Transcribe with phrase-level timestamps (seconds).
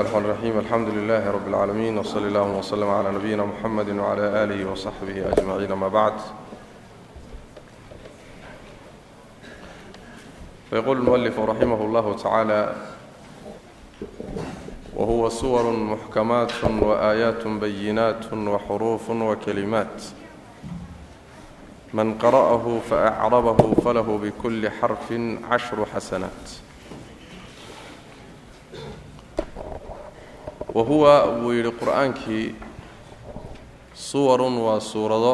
[0.00, 5.32] الرحمن الرحيم الحمد لله رب العالمين وصلى الله وسلم على نبينا محمد وعلى آله وصحبه
[5.32, 6.12] أجمعين ما بعد
[10.70, 12.76] فيقول المؤلف رحمه الله تعالى
[14.96, 20.02] وهو سور محكمات وآيات بينات وحروف وكلمات
[21.94, 25.12] من قرأه فأعربه فله بكل حرف
[25.50, 26.64] عشر حسنات
[30.76, 32.46] wahuwa wuu yidhi qur'aankii
[34.06, 35.32] suwarun waa suurado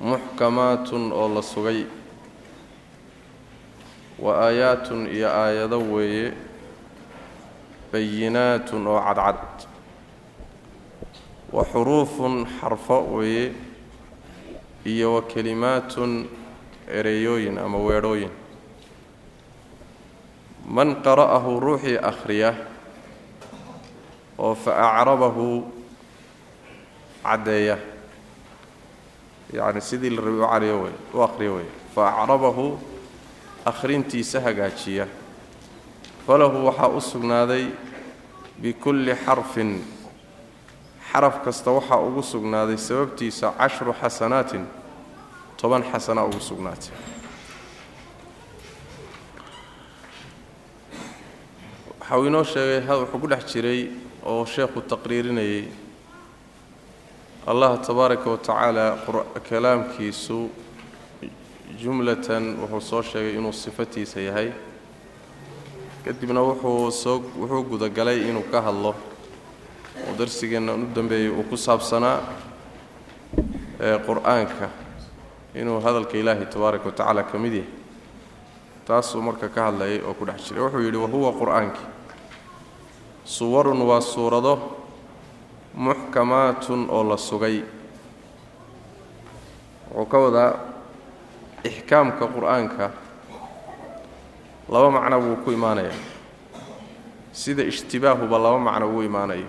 [0.00, 1.80] muxkamaatun oo la sugay
[4.24, 6.32] wa aayaatun iyo aayado weeye
[7.92, 9.66] bayinaatun oo cadcad
[11.52, 13.52] wa xuruufun xarfo weeye
[14.92, 16.12] iyo wa kelimaatun
[16.98, 18.30] ereyooyin ama weedhooyin
[20.76, 22.50] man qara'ahu ruuxii akhriya
[24.40, 25.46] oo fa acrabahu
[27.22, 27.76] caddeeya.
[29.52, 32.78] Yacni sidii la rabay u cariyo wey u akhriyo wey fa acrabahu
[33.66, 35.06] akhrintiisa hagaajiya.
[36.26, 37.64] Falahu waxaa u sugnaaday
[38.62, 39.82] bikulli xarfin.
[41.12, 44.64] Xaraf kasta waxaa ugu sugnaaday sababtiisa cashru xasanaatin
[45.60, 46.94] toban xasana ugu sugnaatay.
[52.00, 53.90] Waxa uu inoo sheegay wuxuu ku dhex jiray
[54.24, 55.68] oo sheekhu taqriirinayay.
[57.46, 58.98] Allah tabaaraka wa tacaala
[59.48, 60.50] kalaamkiisu
[61.82, 64.52] jumlatan wuxuu soo sheegay inuu sifatiisa yahay.
[66.04, 68.94] Kadibna wuxuu soo wuxuu gudagalay inuu ka hadlo.
[70.06, 72.20] Oo darsigeenna u dambeeyey uu ku saabsanaa
[73.80, 74.68] ee qur'aanka
[75.54, 77.68] inuu hadalka ilaahi tabaaraka wa tacaala ka mid yahay.
[78.86, 80.62] Taasuu marka ka hadlayay oo ku dhex jiray.
[80.64, 81.80] Wuxuu yidhi wahuwa qur'aanki
[83.34, 84.54] suwarun waa suurado
[85.84, 87.56] muxkamaatun oo la sugay.
[89.94, 90.50] Wuxuu ka wadaa
[91.68, 92.86] ixkaamka qur'aanka.
[94.72, 95.98] Laba macno buu ku imaanayaa
[97.32, 99.46] sida ishtibaahuba laba macno ugu imaanayo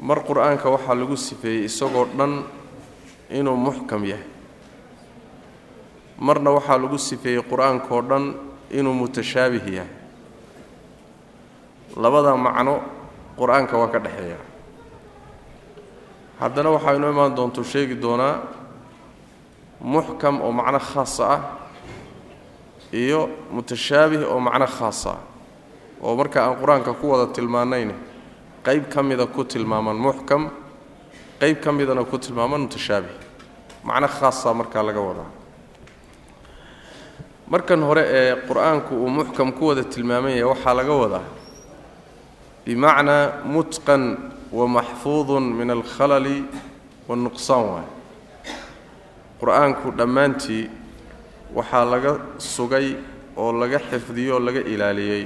[0.00, 2.32] mar qur'aanka waxaa lagu sifeeyey isagoo dhan
[3.38, 4.26] inuu muxkam yahay.
[6.18, 8.24] Marna waxaa lagu sifeeyey qur'aankaoo dhan
[8.78, 9.98] inuu mutashaabih yahay
[11.96, 12.74] labada macno
[13.38, 14.36] qur'aanka waa ka dhexeeya.
[16.40, 18.34] Haddana waxaa inoo imaan doontuu sheegi doonaa
[19.80, 21.40] muxkam oo macno khaasa ah
[22.92, 25.20] iyo mutashaabih oo macno khaasa ah
[26.02, 27.92] oo marka aan qur'aanka ku wada tilmaanayn
[28.64, 30.50] qayb ka mida ku tilmaaman muxkam
[31.40, 33.12] qayb ka midana ku tilmaaman mutashaabih
[33.84, 35.30] macno khaasa markaa laga wadaa.
[37.50, 41.24] Markan hore ee qur'aanku uu muxkam ku wada tilmaaman yahay waxaa laga wadaa
[42.66, 44.02] bimacnaa mutqan
[44.52, 46.44] wa maxfuudun min alkhalali
[47.08, 47.88] wanuqsaan waay
[49.40, 50.64] qur'aanku dhammaantii
[51.56, 52.86] waxaa laga sugay
[53.36, 55.24] oo laga xifdiyey oo laga ilaaliyey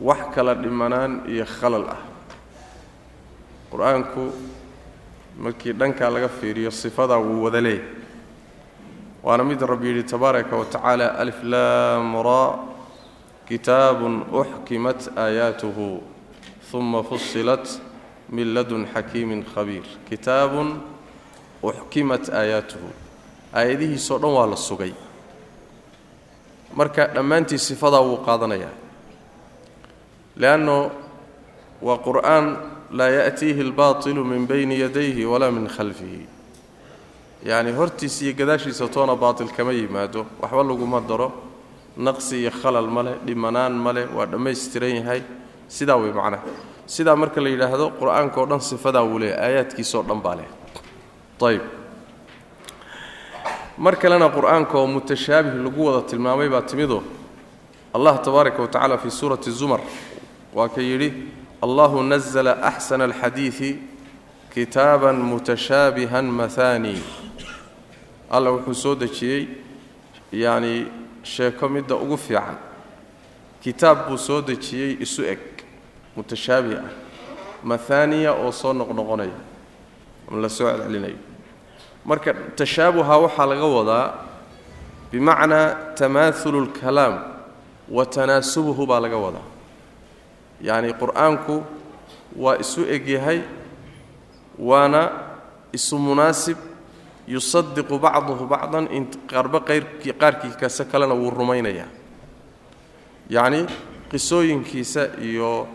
[0.00, 2.00] wax kala dhimanaan iyo khalal ah
[3.72, 4.22] qur'aanku
[5.44, 7.84] markii dhankaa laga fiiriyo sifadaa wuu wada leeyahy
[9.26, 12.42] waana mid rabbi yidhi tabaaraka wa tacaala aliflaam ra
[13.48, 15.86] kitaabun uxkimat aayaatuhu
[16.78, 17.66] uma fusilat
[18.30, 20.68] min ladun xakiimin khabiir kitaabun
[21.62, 22.88] uxkimat aayaatuhu
[23.58, 24.92] aayadihiisoo dhan waa la sugay
[26.74, 28.74] marka dhammaantii sifadaa wuu qaadanayaa
[30.36, 30.90] leanno
[31.82, 32.46] waa qur'aan
[32.90, 36.26] laa ya'tiihi albaatilu min bayni yadayhi walaa min khalfihi
[37.44, 41.32] yacni hortiisa iyo gadaashiisa toona baatil kama yimaado waxba laguma daro
[41.96, 45.22] naqsi iyo khalal ma leh dhimanaan ma leh waa dhammaystiran yahay
[45.68, 46.42] sidaa wey macnaha
[46.86, 50.48] sidaa marka la yidhaahdo qur'aanka oo dhan sifadaa wuu leeyahy aayaadkiisoo dhan baa leh
[51.48, 51.62] ayb
[53.78, 57.02] mar kalena qur'aanka oo mutashaabih lagu wada tilmaamay baa timido
[57.94, 59.80] allah tabaaraka wa tacala fii suurati zumar.
[60.54, 61.12] Waa ka yidhi
[61.62, 63.78] allahu nazla axsana alxadiidi
[64.54, 67.00] kitaaban mutashaabihan mahaani
[68.30, 69.48] alla wuxuu soo dejiyey
[70.32, 70.86] yacni
[71.22, 72.56] sheeko midda ugu fiican.
[73.62, 75.40] Kitaab buu soo dejiyey isu eg
[76.16, 76.90] mutashaabih ah
[77.62, 79.36] mahaaniya oo soo noqnoqonaya
[80.28, 81.18] ama la soo celcelinayo.
[82.04, 84.06] Marka tashaabuha waxaa laga wadaa
[85.12, 87.14] bimacnaa tamaahulu اlkalaam
[87.96, 89.46] wa tanaasubuhu baa laga wadaa.
[90.62, 91.54] Yacni qur'aanku
[92.36, 93.40] waa isu eg yahay
[94.58, 95.02] waana
[95.72, 96.56] isu munaasib
[97.28, 98.88] yusadiqu bacduhu bacdan
[99.30, 101.90] qaarba qayrkii qaarkii kase kalena wuu rumaynayaa
[103.30, 103.66] yacni
[104.10, 105.66] qisooyinkiisa iyo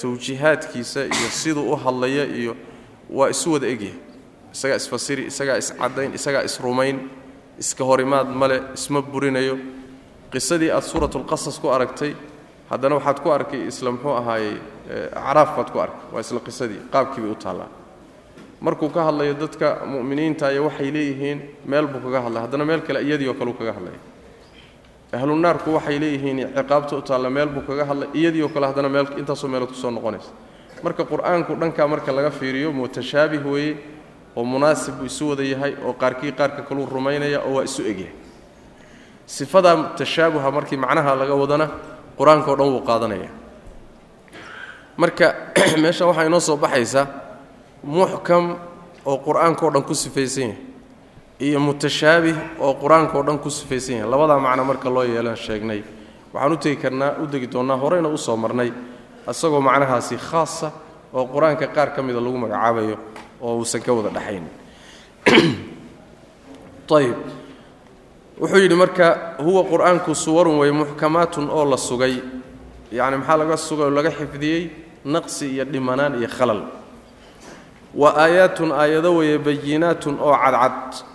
[0.00, 2.56] tawjiihaadkiisa iyo siduu u hadlaya iyo
[3.10, 3.96] waa isu wada egyahay.
[4.52, 6.96] Isagaa isfasiri isagaa iscadayn isagaa isrumayn
[7.58, 9.58] iska horimaad male isma burinayo.
[10.32, 12.14] Qisadii aad suuratulqasas ku aragtay
[12.70, 14.56] haddana waxaad ku arkay isla muxuu ahaayey
[15.14, 16.00] acraaf baad ku arkay.
[16.12, 17.68] Waa isla qisadii qaabkii bay u taallaa.
[18.60, 22.42] Markuu ka hadlayo dadka mu'miniinta iyo waxay leeyihiin meel buu kaga hadlay.
[22.42, 23.98] Haddana meel kale iyadii oo kale u kaga hadlaya
[25.12, 29.06] ahlunaarku waxay leeyihiin ciqaabta u taalla meel buu kaga hadlay iyadii oo kale haddana meel
[29.16, 30.28] intaasoo meelood ku soo noqonaysa.
[30.82, 33.76] Marka qur'aanku dhankaa marka laga fiiriyo mutashaabih weeye
[34.36, 38.12] oo munaasib buu isu wada yahay oo qaarkii qaarka kaluu rumaynaya oo waa isu egyahay
[39.26, 41.70] sifadaa tashaabuha markii macnaha laga wadana
[42.18, 43.30] qur'aanka o dhan wuu qaadanaya.
[44.96, 45.34] Marka
[45.82, 47.06] meesha waxaa inoo soo baxaysa
[47.82, 48.58] muxkam
[49.06, 50.67] oo qur'aanka o dhan ku sifaysan yahay
[51.38, 54.10] iyo mutashaabih oo qur'aanka o dhan ku sifaysan yahay.
[54.10, 55.82] Labadaa macno marka loo yeelan sheegnay
[56.34, 58.72] waxaan u tegi karnaa u degi doonnaa horeyna u soo marnay
[59.30, 60.72] isagoo macnahaasi khaasa
[61.14, 62.98] oo qur'aanka qaar ka mida lagu magacaabayo
[63.40, 64.44] oo uusan ka wada dhaxayn.
[66.88, 67.16] Ayb
[68.40, 72.18] wuxuu yidhi marka huwa qur'aanku suwarun way muxkamaatun oo la sugay.
[72.90, 74.70] Yacni maxaa laga sugay oo laga xifdiyey?
[75.04, 76.66] Naqsi iyo dhimanaan iyo khalal.
[77.94, 81.06] Wa aayaatun aayado weeye bayinaatun oo cadcad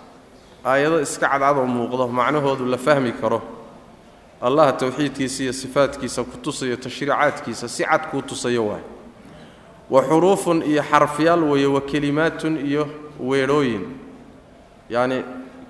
[0.64, 3.42] aayado iska cadcad oo muuqdo macnahoodu la fahmi karo.
[4.42, 8.82] Allah towxiidkiisa iyo sifaadkiisa ku tusayo tashriicaadkiisa si cad kuu tusayo waay
[9.90, 12.88] wa xuruufun iyo xarfyaal weeye wa kelimaatun iyo
[13.20, 13.84] weedhooyin
[14.90, 15.24] yacni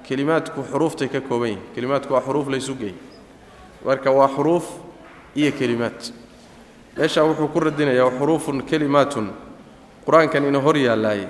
[0.09, 2.95] kelimaadku xuruuftay ka kooban yihiin kelimaadku waa xuruuf laysu geeyey
[3.85, 4.65] marka waa xuruuf
[5.37, 6.01] iyo kelimaad.
[6.97, 9.31] Meeshaa wuxuu ku radinayaa xuruufun kelimaatun.
[10.07, 11.29] Qur'aankan ina hor yaallaaye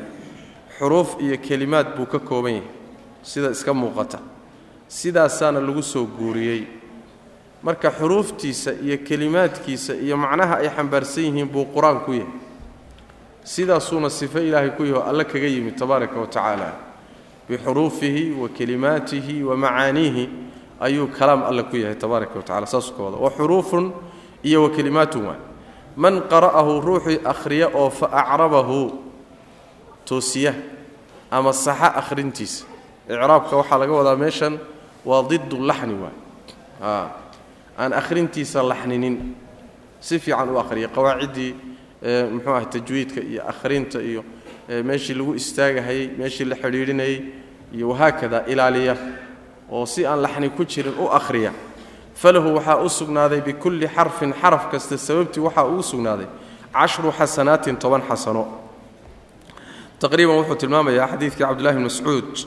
[0.79, 2.69] xuruuf iyo kelimaad buu ka kooban yahay
[3.25, 4.19] sida iska muuqata
[4.89, 6.63] sidaasaana lagu soo guuriyey.
[7.65, 12.29] Marka xuruuftiisa iyo kelimaadkiisa iyo macnaha ay xambaarsan yihiin buu qur'aan ku yahay.
[13.45, 16.69] Sidaasuuna sifo ilaahay ku yaho alle kaga yimid tabaaraka wa tacaala.
[17.49, 20.25] Bixuruufihi wa kelimaatihi wa macaaniihi
[20.81, 23.93] ayuu kalaam alle ku yahay tabaaraka wa tacala saasuu ka wada wa xuruufun
[24.45, 25.41] iyo wa kelimaatun waa.
[25.97, 28.93] Man qara'ahu ruuxii akhriya oo fa acrabahu
[30.05, 30.53] toosiya
[31.31, 32.65] ama saxa akhrintiisa
[33.09, 34.59] icraabka waxaa laga wadaa meeshan
[35.05, 36.17] waa didu laxni waay.
[37.79, 39.35] Aan akhrintiisa laxninin.
[40.01, 40.89] Si fiican u akhriya.
[40.89, 41.55] Qawaaciddii
[42.33, 44.25] muxuu ahay tajwiidka iyo akhrinta iyo
[44.69, 47.17] meeshii lagu istaagahayey meeshii la xidhiidhinayey
[47.75, 48.97] iyo wahaakada ilaaliya
[49.71, 51.53] oo si aan laxni ku jirin u akhriya.
[52.15, 56.27] Falahu waxaa u sugnaaday bikulli xarfin xaraf kasta sababtii waxaa uu sugnaaday
[56.73, 58.45] cashru xasanaatin toban xasano.
[60.01, 62.47] Taqriiban wuxuu tilmaamayaa xadiidkii cabdullahi bn mascuud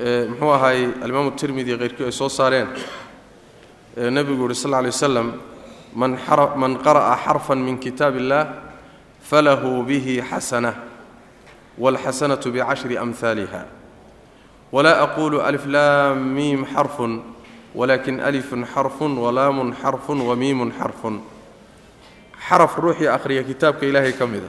[0.00, 2.68] muxuu ahaay alimaamu tirmidi keyrkii ay soo saareen.
[3.96, 5.32] Nebigu yuhi sal lla lay waslam
[5.94, 8.46] man qara'a xarfan min kitaab illah
[9.20, 10.74] falahu bihi xasana
[11.78, 13.66] wاlxasanaة bcashri amhaaliha
[14.72, 17.20] wla aqulu alif laam miim xarfun
[17.74, 21.20] walakin alifun xarfun walaamun xarfun wamiimun xarfun.
[22.48, 24.48] Xaraf ruuxii akhriya kitaabka ilaahay ka mida.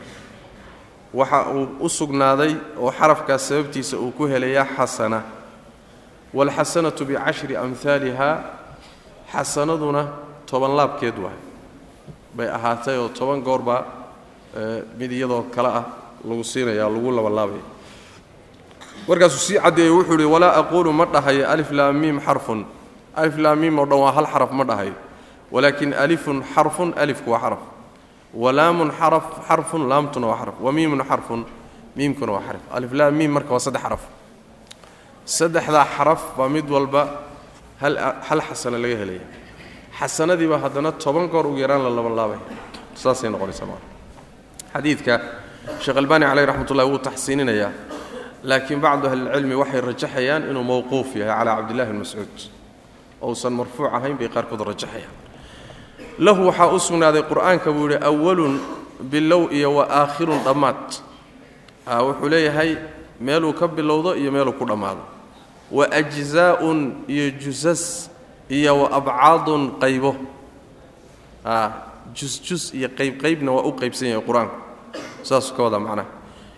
[1.14, 5.41] Waxa uu u sugnaaday oo xarafkaas sababtiisa uu ku helayaa xasana
[6.34, 8.30] wاlxasanaةu bicashri amhaaliha
[9.34, 10.04] xasanaduna
[10.50, 11.40] toban laabkeed waay
[12.36, 13.82] bay ahaatay oo toban goorbaa
[15.00, 15.86] mid iyadoo kale ah
[16.28, 17.64] lagu siinaya lagu labalaabaya
[19.08, 22.66] markaasuu sii caddeeyey wuxuu ihi walaa aquulu ma dhahayo alif laa miim xarfun
[23.16, 24.94] alif laa miim oo dhan waa hal xaraf ma dhahayo
[25.52, 27.60] walaakin alifun xarfun alifku waa xaraf
[28.34, 31.42] walaamun xaraf xarfun laamtuna waa xaraf wamiimun xarfun
[31.96, 34.04] miimkuna waa xaraf alif laa miim marka waa saddex xaraf
[35.26, 37.02] saddexdaa xaraf baa mid walba
[37.82, 39.26] hal xasano laga helaya
[40.00, 42.40] xasanadiiba haddana toban goor ugu yaraan la labanlaabaya
[42.96, 43.82] saasay noqonaysaa maa
[44.74, 45.14] xadiidka
[45.84, 47.72] sheekh albaani caleyh raxmat ullahi wuu taxsiininayaa
[48.44, 52.38] laakiin bacdu ahlilcilmi waxay rajaxayaan inuu mowquuf yahay calaa cabdillahi bn mascuud.
[53.22, 55.14] Ousan marfuuc ahayn bay qaarkood rajaxayaan.
[56.26, 58.54] Lahu waxaa u sugnaaday qur'aanka buu yidhi awalun
[59.12, 60.86] bilow iyo wa aakhirun dhammaad.
[61.86, 62.78] Wuxuu leeyahay
[63.22, 65.04] meeluu ka bilowdo iyo meeluu ku dhammaado.
[65.72, 68.10] Wa ajzaa'un iyo jusas
[68.50, 70.16] iyo wa abcaadun qaybo.
[72.14, 74.56] Jusjus iyo qaybqaybna waa u qaybsan yahay qur'aanku
[75.24, 76.08] saasuu ka wadaa macnaha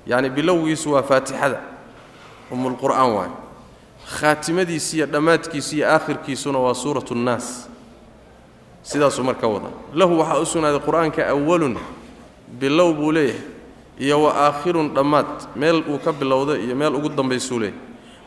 [0.07, 1.59] yacni bilowgiisu waa faatixada.
[2.51, 3.31] Umulqur'aan waay
[4.17, 7.67] khaatimadiisi iyo dhammaadkiisi iyo aakhirkiisuna waa suuratu nnaas
[8.83, 11.77] sidaasuu marka wadaa lahu waxaa u sugnaaday qur'aanka awalun
[12.59, 13.39] bilow buu leeyahay
[13.99, 17.79] iyo wa aakhirun dhammaad meel uu ka bilowda iyo meel ugu dambaysuu leeyahay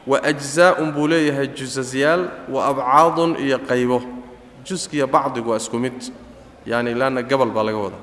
[0.06, 4.02] wa ajzaa'un buu leeyahay jusasyaal wa abcaadun iyo qaybo.
[4.66, 5.94] Juskiya bacdigu waa isku mid
[6.66, 8.02] yani laanna gabal baa laga wadaa.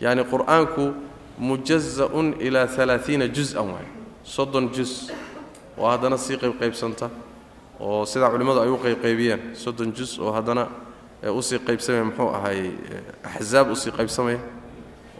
[0.00, 0.92] Yani qur'aanku
[1.38, 3.86] mujaza'un ilaa alaaiina juz-an waay
[4.22, 5.10] soddon juz
[5.78, 7.10] oo haddana sii qaybqaybsanta
[7.80, 10.68] oo sidaa culimmadu ay u qaybqaybiyeen soddon juz oo haddana
[11.24, 12.70] u sii qaybsamaya muxuu ahaay
[13.24, 14.38] axzaab u sii qaybsamaya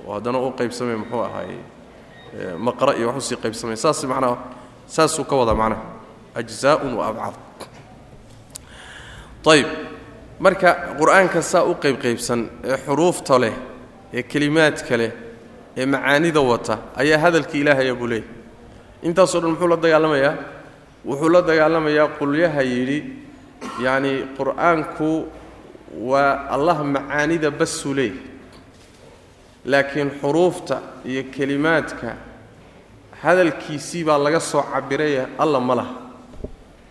[0.06, 1.52] oo haddana u qaybsamaya muxuu ahaay
[2.66, 4.36] maqra iyo wax u sii qaybsamaya saas macnaha
[4.94, 5.82] saasuu ka wadaa macnaha
[6.38, 7.34] ajzaaun wa abcad
[9.52, 9.66] ayb
[10.40, 13.54] marka qur'aanka saa u qaybqaybsan ee xuruufta leh
[14.16, 15.12] ee kelimaadka leh
[15.76, 18.28] ee macaanida wata ayaa hadalkii ilaahaya buu leeyay
[19.06, 20.34] intaasoo dhan muxuu la dagaalamayaa?
[21.08, 22.98] Wuxuu la dagaalamayaa qulyaha yidhi
[23.84, 25.10] yacni qur'aanku
[26.10, 28.18] waa allah macaanida basuu leeyahy
[29.64, 32.16] laakiin xuruufta iyo kelimaadka
[33.22, 35.94] hadalkiisii baa laga soo cabiraya alla ma laha.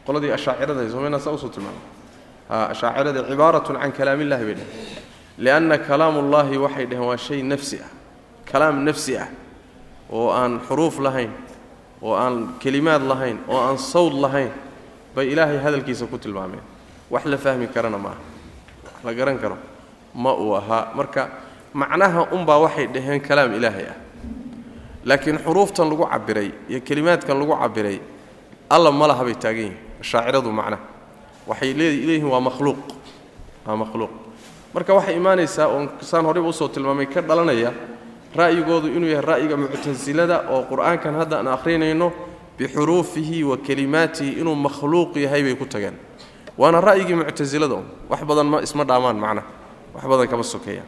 [0.06, 1.82] Qoladii ashaacirada somayna saa u soo tilmaamay
[2.50, 4.98] ashaacirada cibaaratun can kalaamillahi bay dheheen
[5.38, 7.90] lianna kalaamullaahi waxay dhaheen waa shay nafsi ah.
[8.52, 9.28] Kalaam nafsi ah
[10.12, 11.32] oo aan xuruuf lahayn
[12.02, 14.52] oo aan kelimaad lahayn oo aan sawd lahayn
[15.16, 16.62] bay ilaahay hadalkiisa ku tilmaameen.
[17.12, 18.20] Wax la fahmi karana ma aha
[18.86, 19.58] wax la garan karo.
[20.16, 21.30] Ma uu ahaa marka
[21.74, 23.98] macnaha unbaa waxay dhaheen kalaam ilaahay ah.
[25.06, 28.00] Laakiin xuruuftan lagu cabiray iyo kelimaadkan lagu cabiray
[28.70, 30.82] alla ma laha bay taagan yihiin ashaaciradu macnaha
[31.48, 32.80] waxay leeyihiin waa makhluuq
[33.68, 34.12] waa makhluuq.
[34.74, 37.74] Marka waxay imaanaysaa oon saan horeyba u soo tilmaamay ka dhalanaya
[38.36, 42.08] ra'yigoodu inuu yahay ra'yiga muctasilada oo qur'aankan hadda aan akhrinayno
[42.58, 45.94] bixuruufihi wa kelimaatihi inuu makhluuq yahay bay ku tageen.
[46.58, 47.78] Waana ra'yigii muctasilada
[48.10, 49.48] wax badan ma isma dhaamaan macnaha
[49.94, 50.88] wax badan kama sokeeyaan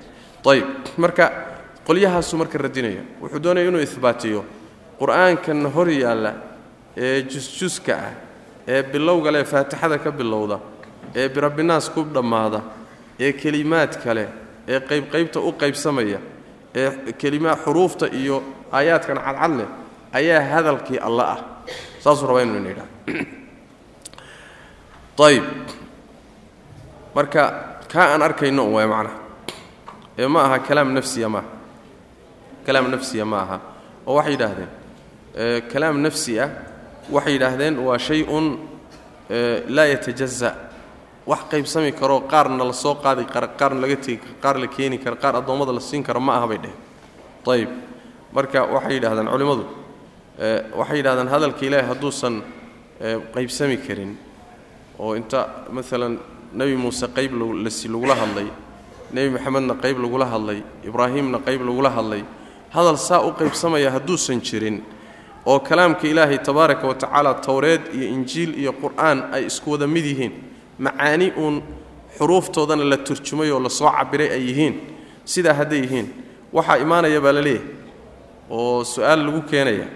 [0.51, 0.65] ayib
[0.97, 1.31] marka
[1.87, 4.45] qolyahaasuu marka radinaya wuxuu doonaya inuu ihbaatiyo
[4.99, 6.33] qur'aankan hor yaalla
[6.97, 8.13] ee jusjuska ah
[8.67, 10.59] ee bilowga leh faatixada ka bilowda
[11.15, 12.61] ee birabbinaas ku dhammaada
[13.19, 14.27] ee kelimaad kale
[14.67, 16.19] ee qaybqaybta u qaybsamaya
[16.75, 19.69] ee kelimaa xuruufta iyo aayaadkan cadcad leh
[20.13, 21.39] ayaa hadalkii alla ah.
[21.99, 22.89] Saasuu rabaa inuu ina yidhaha
[25.25, 25.45] ayib
[27.15, 27.41] marka
[27.91, 29.24] kaa aan arkayno waay macnaha
[30.17, 31.49] ee ma aha kalaam nafsiya maaha
[32.65, 33.57] kalaam nafsiya ma aha.
[34.07, 34.69] Oo waxay yidhaahdeen
[35.71, 36.49] kalaam nafsi ah
[37.11, 38.45] waxay yidhaahdeen waa shay-un
[39.75, 40.49] laa yatajaza
[41.27, 44.97] wax qaybsami karoo qaarna la soo qaadi kara qaarna laga tegi karo qaar la keeni
[45.03, 46.79] kara qaar addoommada la siin karo ma aha bay dheheen.
[47.47, 47.69] Ayib
[48.33, 49.63] marka waxay yidhahdeen culimmadu
[50.79, 52.35] waxay yidhahdeen hadalka ilaahi hadduusan
[53.33, 54.11] qaybsami karin
[54.99, 55.39] oo inta
[55.71, 56.17] maalan
[56.53, 58.47] nebi muuse qayb lagula hadlay
[59.13, 62.23] nebi maxamedna qayb lagula hadlay ibraahimna qayb lagula hadlay.
[62.75, 64.83] Hadal saa u qaybsamaya hadduusan jirin
[65.45, 70.05] oo kalaamka ilaahay tabaaraka wa tacaala towreed iyo injiil iyo qur'aan ay isku wada mid
[70.05, 70.33] yihiin.
[70.79, 71.61] Macaani uun
[72.17, 74.75] xuruuftoodana la turjumay oo la soo cabiray ay yihiin.
[75.25, 76.07] Sidaa hadday yihiin
[76.53, 77.69] waxaa imaanaya baa la leeyahay
[78.49, 79.87] oo su'aal lagu keenaya.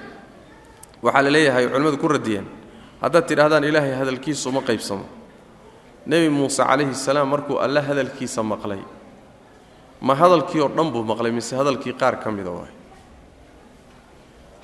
[1.03, 2.45] Waxaa la leeyahay culimmadu ku radiyeen
[3.01, 5.05] haddaad tidhahdaan ilaahay hadalkiisa uma qaybsamo.
[6.07, 8.79] Nebi muuse calayhi salaam markuu alle hadalkiisa maqlay
[10.01, 12.71] ma hadalkii oo dhan buu maqlay mise hadalkii qaar ka mida waay.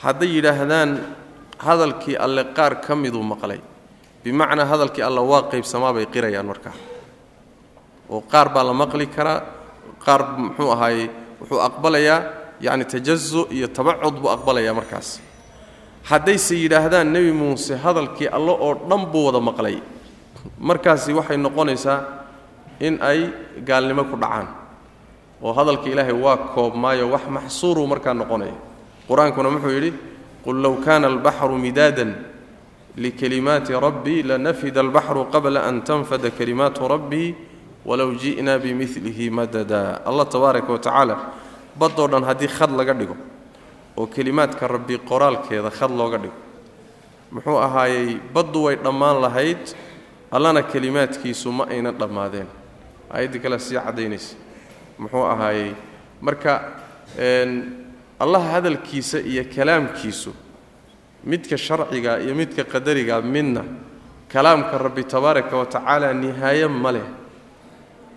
[0.03, 0.91] Hadday yidhaahdaan
[1.59, 3.59] hadalkii alle qaar ka miduu maqlay
[4.23, 6.73] bimacnaa hadalkii alle waa qaybsamaa bay qirayaan markaa
[8.09, 9.39] oo qaar baa la maqli karaa
[10.05, 11.09] qaar muxuu ahaayey
[11.41, 12.19] wuxuu aqbalayaa
[12.65, 15.09] yacni tajazu iyo tabacud buu aqbalayaa markaas.
[16.09, 19.77] Haddayse yidhaahdaan nebi muuse hadalkii alle oo dhan buu wada maqlay
[20.59, 21.99] markaasi waxay noqonaysaa
[22.79, 23.19] in ay
[23.67, 24.47] gaalnimo ku dhacaan
[25.43, 28.53] oo hadalka ilaahay waa koobmaayo wax maxsuuruu markaa noqonaya
[29.07, 29.91] qur'aankuna wuxuu yidhi
[30.45, 32.15] qul low kaana albaxru midaadan
[32.97, 37.35] likalimaati rabbii lanafida albaxru qabla an tanfada kalimaatu rabbii
[37.85, 40.01] walow ji'naa bimilihi madada.
[40.05, 41.15] Allah tabaaraka wa tacaala
[41.79, 43.15] baddoo dhan haddii khad laga dhigo
[43.97, 46.33] oo kelimaadka rabbi qoraalkeeda khad looga dhigo
[47.31, 49.75] muxuu ahaayey baddu way dhammaan lahayd
[50.31, 52.47] allana kelimaadkiisu ma aynan dhammaadeen.
[53.13, 54.35] Aayaddii kale sii caddaynaysa
[54.99, 55.71] muxuu ahaayey
[56.21, 56.53] marka
[58.19, 60.31] allah hadalkiisa iyo kalaamkiisu
[61.25, 63.63] midka sharciga iyo midka qadariga midna
[64.31, 67.07] kalaamka rabbi tabaaraka wa tacaala nihaaye ma leh.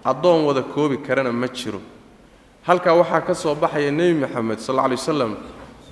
[0.05, 1.81] Addoon wada koobi karana ma jiro.
[2.67, 5.33] Halkaa waxaa ka soo baxaya nebi moxamed sal alla alay wasalam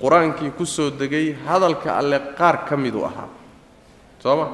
[0.01, 3.29] qur'aankii ku soo degay hadalka alle qaar ka miduu ahaa.
[4.23, 4.47] Soo ma?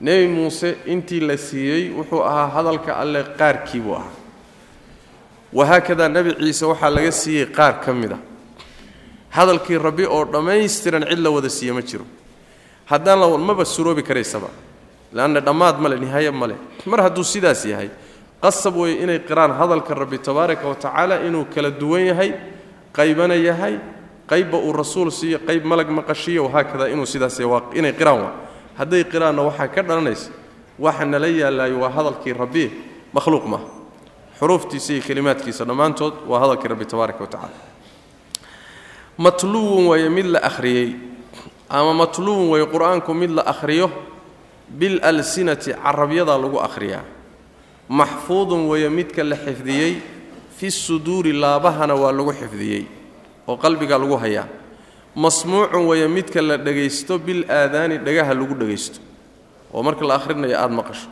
[0.00, 4.15] Nebi muuse intii la siiyey wuxuu ahaa hadalka alle qaarkii buu ahaa
[5.52, 8.18] wahaakadaa nebi ciise waxaa laga siiyey qaar ka mid a
[9.30, 12.04] hadalkii rabbi oo dhammaystiran cid la wada siiye ma jiro
[12.86, 14.48] haddaan la maba suroobi karaysaba
[15.12, 17.90] leanna dhammaad male nihaaye male mar hadduu sidaas yahay
[18.42, 22.34] qasab weeye inay qiraan hadalka rabbi tabaaraka wa tacaala inuu kala duwan yahay
[22.92, 23.78] qaybana yahay
[24.26, 27.38] qaybba uu rasuul siiyo qayb malag maqashiyo wahaakada inuu sidaas
[27.74, 28.32] inay qiraan waa
[28.78, 30.30] hadday qiraanna waxaa ka dhalanaysa
[30.78, 32.64] waxa nala yaallaayo waa hadalkii rabbi
[33.14, 33.75] makhluuq maaha
[34.38, 37.58] xuruuftiisa iyo kelimaadkiisa dhammaantood waa hadalkii rabbi tabaaraka wa tacala
[39.18, 40.88] matluwun weeye mid la akhriyey
[41.68, 43.90] ama matluwun weeye qur'aanku mid la akhriyo
[44.68, 47.04] bilalsinati carabyadaa lagu akhriyaa.
[47.88, 49.92] Maxfuudun weeye midka la xifdiyey
[50.56, 52.84] fi suduuri laabahana waa lagu xifdiyey
[53.48, 54.46] oo qalbiga lagu hayaa.
[55.14, 58.98] Masmuucun weeye midka la dhegaysto bilaadaani dhagaha lagu dhegaysto
[59.72, 61.08] oo marka la akhrinayo aada maqasho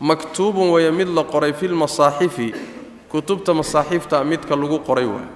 [0.00, 2.54] maktuubun weeye mid la qoray filmasaaxifi
[3.10, 5.28] kutubta masaaxiifta midka lagu qoray waay.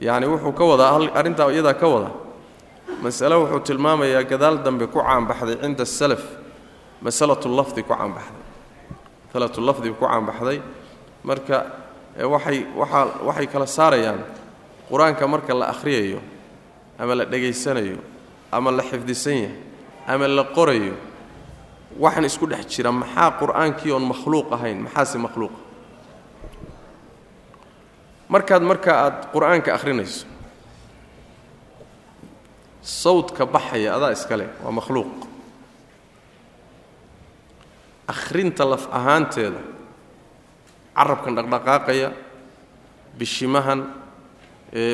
[0.00, 2.10] Yacni wuxuu ka wadaa arrintaa iyadaa ka wada
[3.02, 6.22] masale wuxuu tilmaamayaa gadaal dambe ku caanbaxday cinda asalaf
[7.04, 8.40] masalatu lafdi ku caanbaxday.
[9.28, 10.58] Masalatu lafdi ku caanbaxday.
[11.24, 11.56] Marka
[12.32, 14.20] waxay waxaa waxay kala saarayaan
[14.90, 16.20] qur'aanka marka la akhriyayo
[16.98, 17.98] ama la dhegaysanayo
[18.52, 19.56] ama la xifdisan yahay
[20.08, 20.94] ama la qorayo
[21.98, 24.78] waxaan isku dhex jira maxaa qur'aankii oon makhluuq ahayn?
[24.86, 25.58] Maxaase makhluuqa
[28.28, 30.26] markaad marka aad qur'aanka akhrinayso
[32.82, 35.26] sawdka baxaya adaa iskale waa makhluuq.
[38.08, 39.60] Akhrinta laf ahaanteeda
[40.96, 42.12] carabkan dhaqdhaqaaqaya
[43.18, 43.80] bishimahan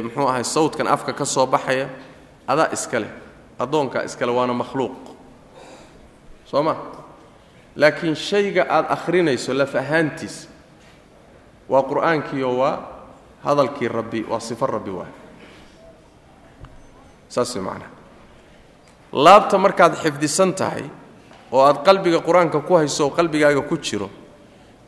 [0.05, 1.89] muxuu ahay sawdkan afka ka soo baxaya
[2.49, 3.09] adaa iskale
[3.59, 5.16] addoonkaa iskale waana makhluuq
[6.51, 6.75] soo ma
[7.77, 10.49] laakiin shayga aad akhrinayso laf ahaantiisa
[11.69, 12.75] waa qur'aankiioo waa
[13.45, 15.13] hadalkii rabbi waa sifo rabbi waay
[17.29, 17.91] saas way macnaha
[19.13, 20.85] laabta markaad xifdisan tahay
[21.53, 24.09] oo aad qalbiga qur'aanka ku hayso oo qalbigaaga ku jiro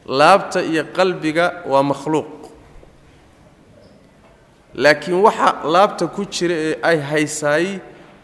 [0.07, 2.31] laabta iyo qalbiga waa makhluuq.
[4.75, 7.67] Laakiin waxa laabta ku jira ee ay haysaay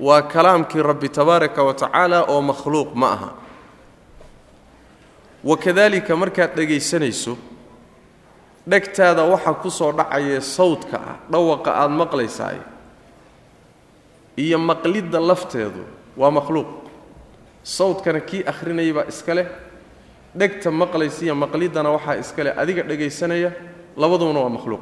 [0.01, 3.31] waa kalaamkii rabbi tabaaraka wa tacaala oo makhluuq ma aha.
[5.45, 7.37] Wakadalika markaad dhegaysanayso
[8.69, 12.59] dhegtaada waxa ku soo dhacaya sawdka ah dhawaqa aad maqlaysaay
[14.37, 15.85] iyo maqlidda lafteedu
[16.17, 16.67] waa makhluuq.
[17.63, 19.47] Sawdkana kii akhrinayay baa iska leh
[20.35, 23.53] dhegta maqlaysa iyo maqliddana waxaa iska leh adiga dhegaysanaya
[23.97, 24.81] labaduna waa makhluuq.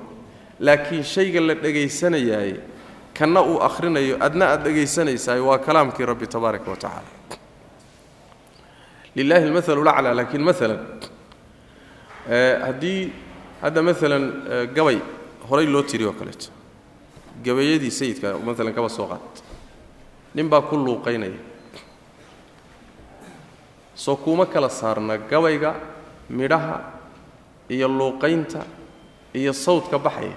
[0.61, 2.57] Laakiin shayga la dhegaysanayaaye
[3.15, 7.11] kanna uu akhrinayo adna aad dhegaysanaysaay waa kalaamkii rabbi tabaaraka wa tacaala.
[9.17, 10.81] Lilahi almahalu laclaa laakiin maalan
[12.67, 13.13] haddii
[13.63, 14.25] hadda maalan
[14.75, 14.99] gabay
[15.49, 16.49] horay loo tiri oo kaleeto.
[17.45, 19.35] Gabayadii sayidka maalan kaba soo qaad.
[20.35, 21.41] Nin baa ku luuqaynaya.
[23.95, 25.75] Soo kuma kala saarna gabayga
[26.31, 26.77] midhaha
[27.69, 28.65] iyo luuqaynta
[29.35, 30.37] iyo sawdka baxaya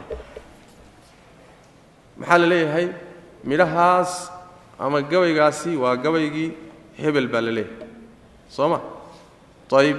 [2.17, 2.87] maxaa la leeyahay?
[3.43, 4.31] Midhahaas
[4.79, 6.51] ama gabaygaasi waa gabaygii
[6.97, 7.87] hebel baa la leeyahay.
[8.49, 8.79] Soo ma?
[9.71, 9.97] Ayib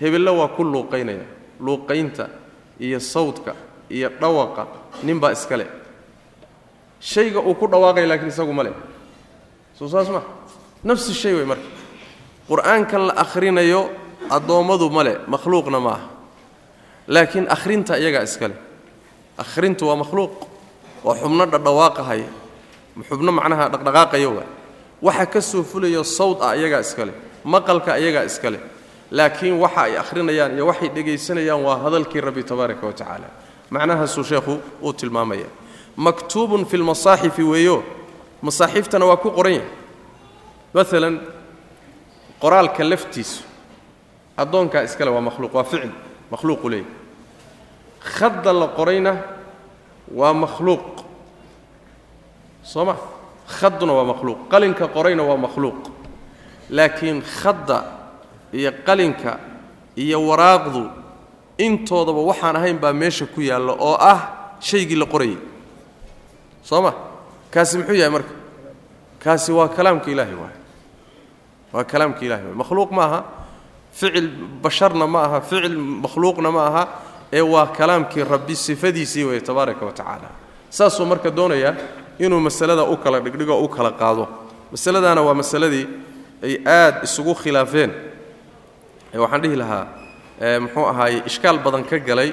[0.00, 1.24] hebella waa ku luuqaynaya.
[1.60, 2.28] Luuqaynta
[2.80, 3.54] iyo sawdka
[3.90, 4.66] iyo dhawaqa
[5.02, 5.66] ninbaa iska le
[7.00, 8.74] shayga uu ku dhawaaqaya laakiin isagu ma leh.
[9.78, 10.22] Soo saas ma?
[10.84, 11.64] Nafsi shay wey marka.
[12.48, 13.90] Qur'aankan la akhrinayo
[14.30, 16.08] addoommadu ma le makhluuqna ma aha.
[17.08, 18.58] Laakiin akhrinta iyagaa iska leh.
[19.38, 20.32] Akhrintu waa makhluuq
[21.04, 22.28] waa xubno dhadhawaaqahaya
[23.08, 24.46] xubno macnaha dhaqdhaqaaqaya waa
[25.02, 27.14] waxa ka soo fulayo sawd ah iyagaa iska leh
[27.44, 28.60] maqalka iyagaa iska leh.
[29.10, 33.28] Laakiin waxa ay akhrinayaan iyo waxay dhegaysanayaan waa hadalkii rabbi tabaaraka wa tacaala.
[33.70, 35.46] Macnahaasuu sheekhu uu tilmaamaya.
[35.96, 37.84] Maktuubun fi lmasaaxifi weeyo.
[38.42, 39.70] Masaaxiiftana waa ku qoran yahay.
[40.74, 41.20] Maalan
[42.42, 43.42] qoraalka laftiisu
[44.36, 45.92] addoonkaa iskale waa makhluuq waa ficil
[46.32, 46.90] makhluuqu leeyahy
[48.00, 49.12] khadda la qorayna
[50.12, 51.00] waa makhluuq.
[52.62, 52.96] Soo ma
[53.48, 54.38] khadduna waa makhluuq.
[54.50, 55.80] Qalinka qorayna waa makhluuq.
[56.70, 57.78] Laakiin khadda
[58.52, 59.38] iyo qalinka
[59.96, 60.82] iyo waraaqdu
[61.58, 64.20] intoodaba waxaan ahayn baa meesha ku yaalla oo ah
[64.60, 65.38] shaygii la qorayay
[66.62, 66.92] soo ma
[67.52, 68.32] kaasi muxuu yahay marka?
[69.22, 70.56] Kaasi waa kalaamka ilaahay waay
[71.72, 73.20] waa kalaamka ilahay waay makhluuq ma aha.
[73.92, 74.28] Ficil
[74.62, 75.40] basharna ma aha.
[75.40, 76.82] Ficil makhluuqna ma aha
[77.32, 80.28] ee waa kalaamkii rabbi sifadiisii weeye tabaaraka wa tacaala.
[80.70, 81.74] Saasuu marka doonayaa
[82.18, 84.28] inuu masalada u kala dhigdhigo u kala qaado.
[84.72, 85.86] Masaladaana waa masaladii
[86.42, 87.90] ay aad isugu khilaafeen.
[89.14, 89.86] Waxaan dhihi lahaa
[90.60, 92.32] muxuu ahaaye ishkaal badan ka galay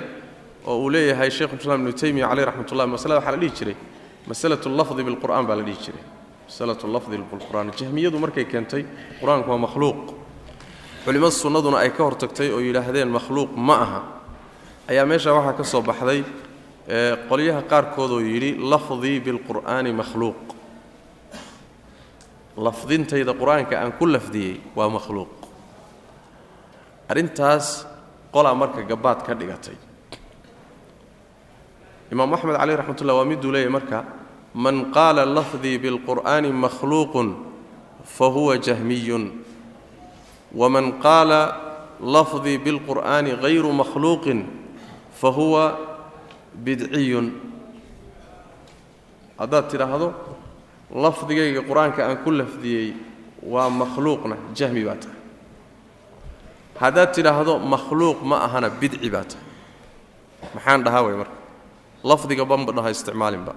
[0.65, 3.75] oo uu leeyahay sheikhulislaam ibnu taymiya caleyh raxmat ullah masalada waxaa la dhihi jiray
[4.27, 6.03] masalatu lafdi bilqur'aan baa la dhihi jiray.
[6.47, 8.85] Masalatu lafdi bilqur'aan jahmiyadu markay keentay
[9.21, 10.01] qur'aanku waa makhluuq.
[11.05, 14.01] Culimmada sunnaduna ay ka hortagtay oo yidhaahdeen makhluuq ma aha
[14.91, 16.23] ayaa meesha waxaa ka soo baxday
[17.29, 20.41] qolyaha qaarkood oo yidhi lafdii bilqur'aani makhluuq.
[22.57, 25.31] Lafdintayda qur'aanka aan ku lafdiyey waa makhluuq.
[27.09, 27.87] Arrintaas
[28.33, 29.77] qolaa marka gabaad ka dhigatay.
[32.11, 34.03] Imaam axmed caleyh raxmat ullah waa miduu leeyahy marka
[34.53, 37.29] man qaala lafdii bilqur'aani makhluuqun
[38.03, 39.31] fa huwa jahmiyun
[40.51, 41.41] waman qaala
[42.03, 44.59] lafdii bilqur'aani hayru makhluuqin
[45.21, 45.63] fa huwa
[46.65, 47.27] bidciyun
[49.39, 50.07] haddaad tidhaahdo
[51.03, 52.87] lafdigayga qur'aanka aan ku lafdiyey
[53.53, 55.19] waa makhluuqna jahmi baa tahay
[56.81, 59.45] haddaad tidhaahdo makhluuq ma ahana bidci baa tahay
[60.55, 61.37] maxaan dhahaa way marka
[62.11, 63.53] lafdiga banba dhaha isticmaalinba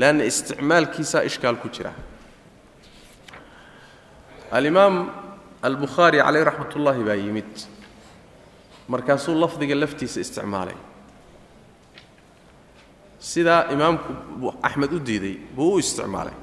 [0.00, 1.92] leanna isticmaalkiisaa ishkaal ku jira
[4.58, 4.94] alimaam
[5.66, 7.50] albukhaari caleyh raxmat ullaahi baa yimid
[8.88, 10.76] markaasuu lafdiga laftiisa isticmaalay.
[13.18, 14.10] Sidaa imaamku
[14.62, 16.34] axmed u diiday buu u isticmaalay.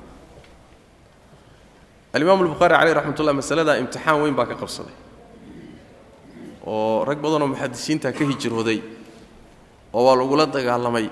[2.14, 4.96] Alimaam albukhaari caleyh raxmat ullah masaladaa imtixaan weyn baa ka qabsaday.
[6.66, 8.80] Oo rag badanoo muxadisiinta ka hijrooday
[9.94, 11.08] oo waa lagula dagaalamay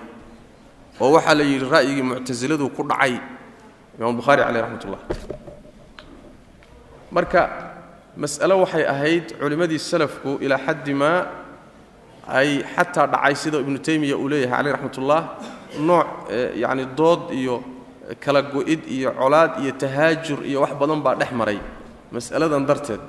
[1.02, 3.14] oo waxaa la yidhi ra'yigii muctasiladu ku dhacay
[3.98, 5.02] imaam bukhaari caleyh raxmat ullah
[7.12, 7.42] marka
[8.22, 11.20] mas'alo waxay ahayd culimmadii salafku ilaa xaddi maa
[12.40, 15.22] ay xataa dhacay sida ibnu taymiya uu leeyahay caleyh raxmat ullah
[15.90, 16.08] nooc
[16.64, 17.56] yacni dood iyo
[18.24, 21.60] kala go-id iyo colaad iyo tahaajur iyo wax badan baa dhex maray
[22.16, 23.08] mas'aladan darteed.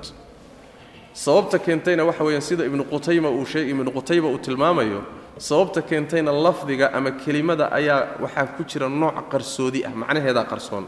[1.22, 5.00] Sababta keentayna waxa weeyaan sida ibnu qutayma uu sheeg ibnu qutayba uu tilmaamayo
[5.48, 10.84] sababta keentayna lafdiga ama kelimada ayaa waxaa ku jira nooc qarsoodi ah macnaheedaa qarsoon.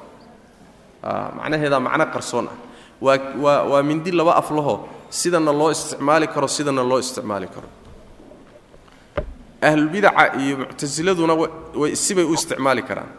[1.39, 2.57] Macnaheedaa macno qarsoon ah
[3.05, 4.75] waa mindi laba af laho
[5.11, 7.69] sidana loo isticmaali karo sidana loo isticmaali karo.
[9.69, 11.35] Ahlulbidaca iyo muctasiladuna
[11.95, 13.11] sibay u isticmaali karaan.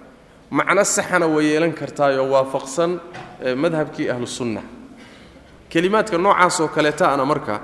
[0.58, 2.91] Macno saxana way yeelan kartaayoo waafaqsan
[3.63, 4.62] madhabkii ahlusunna
[5.69, 7.56] kelimaadka noocaasoo kaleetaana marka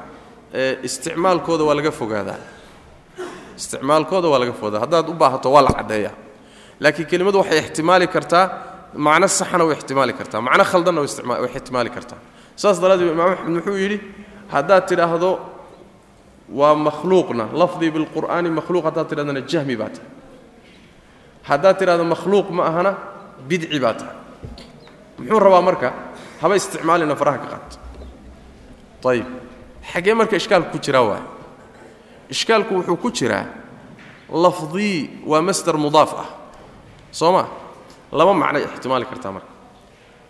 [0.87, 2.39] isticmaalkooda waa laga fogaadaa.
[3.57, 4.79] Isticmaalkooda waa laga fogaadaa.
[4.85, 6.15] Haddaad u baahato waa la caddeeyaa.
[6.79, 8.45] Laakiin kelimadu waxay ixtimaali kartaa
[8.93, 12.17] macno saxana way ixtimaali kartaa macno khaldanna way ixtimaali kartaa.
[12.55, 13.99] Saas daraaddeed imaam axmed wuxuu yidhi
[14.51, 15.39] haddaad tidhaahdo
[16.49, 20.09] waa makhluuqna lafdii bilqur'aani makhluuq haddaad tidhahdana jahmi baa tahay.
[21.49, 22.91] Haddaad tidhahdo makhluuq ma ahana
[23.47, 24.15] bidci baa tahay.
[25.19, 25.93] Muxuu rabaa marka
[26.41, 27.69] haba isticmaalina faraha ka qaat
[29.05, 29.27] ayib
[29.91, 31.23] xaggee marka ishkaalku ku jiraa waay?
[32.29, 33.45] Ishkaalku wuxuu ku jiraa
[34.29, 36.29] lafdii waa masdar mudaaf ah.
[37.11, 37.47] Soo ma
[38.11, 39.51] laba macnay ixtimaali kartaa marka.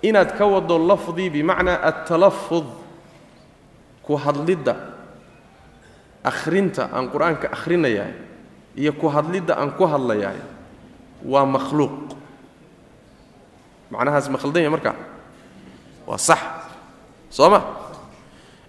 [0.02, 2.66] Inaad ka wado lafdii bimacnaa altalafud
[4.06, 4.76] ku hadlidda
[6.24, 8.14] akhrinta aan qur'aanka akhrinayahay
[8.76, 10.40] iyo ku hadlidda aan ku hadlayahay
[11.24, 12.16] waa makhluuq.
[13.92, 14.92] Macnahaas ma khaldan yahay marka?
[16.08, 16.40] Waa sax.
[17.30, 17.60] Soo ma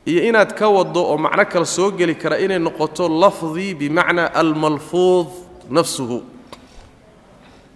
[0.07, 5.29] iyo inaad ka wado oo macno kale soo geli kara inay noqoto lafdii bimacnaa almalfuud
[5.71, 6.19] nafsuhu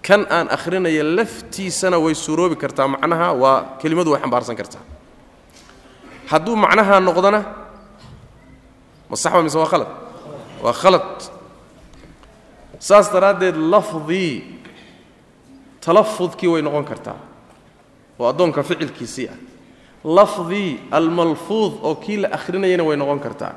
[0.06, 2.88] kan aan akhrinaya laftiisana way suuroobi kartaa.
[2.88, 4.84] Macnaha waa kelimadu way xambaarsan kartaa.
[6.30, 7.40] Hadduu macnaha noqdona
[9.10, 9.90] ma sax waa mise waa khalad?
[10.62, 11.08] Waa khalad.
[12.78, 14.60] Saas daraaddeed lafdii
[15.80, 17.16] talafudkii way noqon kartaa.
[18.18, 19.38] Oo addoonka ficilkiisii ah.
[20.04, 23.54] Lafdii almalfuud oo kii la akhrinayana way noqon kartaa.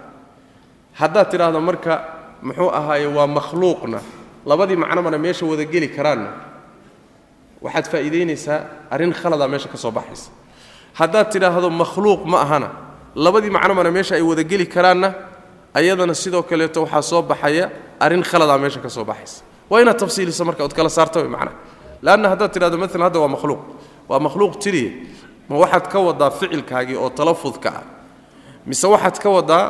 [0.94, 1.94] Haddaad tidhaahdo marka
[2.42, 4.00] muxuu ahaaye waa makhluuqna
[4.50, 6.30] labadii macnomana meesha wada geli karaanna
[7.66, 8.60] waxaad faa'iidaynaysaa
[8.94, 10.30] arrin khaladaa meesha ka soo baxaysa.
[11.00, 12.70] Haddaad tidhaahdo makhluuq ma ahana
[13.16, 15.10] labadii macnomana meesha ay wada geli karaanna
[15.74, 17.66] ayadana sidoo kaleeto waxaa soo baxaya
[18.00, 19.44] arrin khaladaa meesha ka soo baxaysa.
[19.70, 21.56] Waa inaad tafsiilisa marka ood kala saarta way macnaha
[22.06, 23.62] leanna haddaad tidhahdo maalan hadda waa makhluuq.
[24.10, 24.92] Waa makhluuq tiriye
[25.50, 27.84] ma waxaad ka wadaa ficilkaagii oo talafudka ah.
[28.66, 29.66] Mise waxaad ka wadaa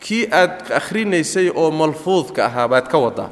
[0.00, 3.30] kii aad akhrinaysay oo malfuudka ahaa baad ka wadaa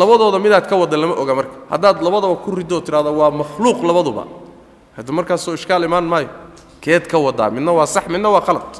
[0.00, 1.54] labadooda midaad ka wadda lama oga marka.
[1.72, 4.24] Haddaad labadaba ku ridoo tidhahdo waa makhluuq labaduba.
[4.96, 6.28] Hadda markaasoo ishkaal imaan maayo
[6.84, 8.72] keed ka wadaa midna waa sax midna waa khalad.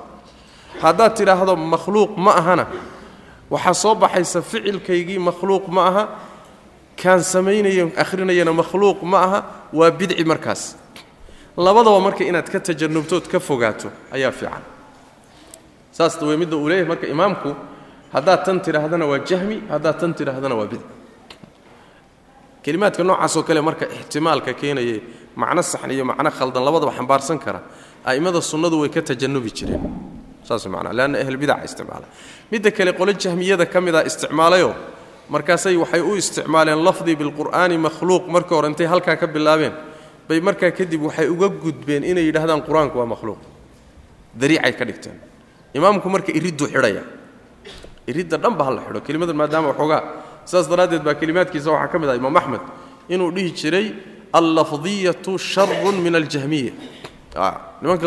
[0.83, 2.66] Haddaad tidhaahdo makhluuq ma ahana.
[3.50, 6.05] Waxaa soo baxaysa ficilkaygii makhluuq ma aha.
[7.00, 9.38] Kaan samaynaya akhrinayana makhluuq ma aha.
[9.72, 10.76] Waa bidci markaas.
[11.57, 14.62] Labadaba marka inaad ka tajanubtood ka fogaato ayaa fiican.
[15.92, 17.55] Saas way midda uu leeyahay marka imaamku
[18.12, 20.85] haddaad tan tidhaahdana waa jahmi haddaad tan tidhaahdana waa bidci
[22.66, 24.96] kelimaadka noocaasoo kale marka ixtimaalka keenaye
[25.42, 27.61] macno saxn iyo macno khaldan labadaba xambaarsan kara
[28.09, 29.83] a'immada sunnadu way ka tajanubi jireen.
[30.46, 32.07] Saas macnaa leanna ahlbidaca isticmaala.
[32.50, 34.74] Midda kale qole jahmiyada ka mida isticmaalayoo
[35.35, 39.72] markaasay waxay u isticmaaleen lafdii bilqur'aani makhluuq marka hore intay halkaa ka bilaabeen.
[40.29, 43.38] Bay markaa kadib waxay uga gudbeen inay yidhahdaan qur'aanku waa makhluuq.
[44.40, 45.16] Dariicay ka dhigteen.
[45.79, 47.02] Imaamku marka iridduu xidhaya
[48.11, 50.02] iridda dhanba ha la xidho kelimadan maadaama waxoogaa
[50.48, 52.62] sidaas daraaddeed baa kelimaadkiisa waxaa ka mid ah imaam axmed
[53.09, 53.87] inuu dhihi jiray
[54.32, 56.72] allafdiyatu sharun min aljahmiya.
[57.82, 58.06] Nimanka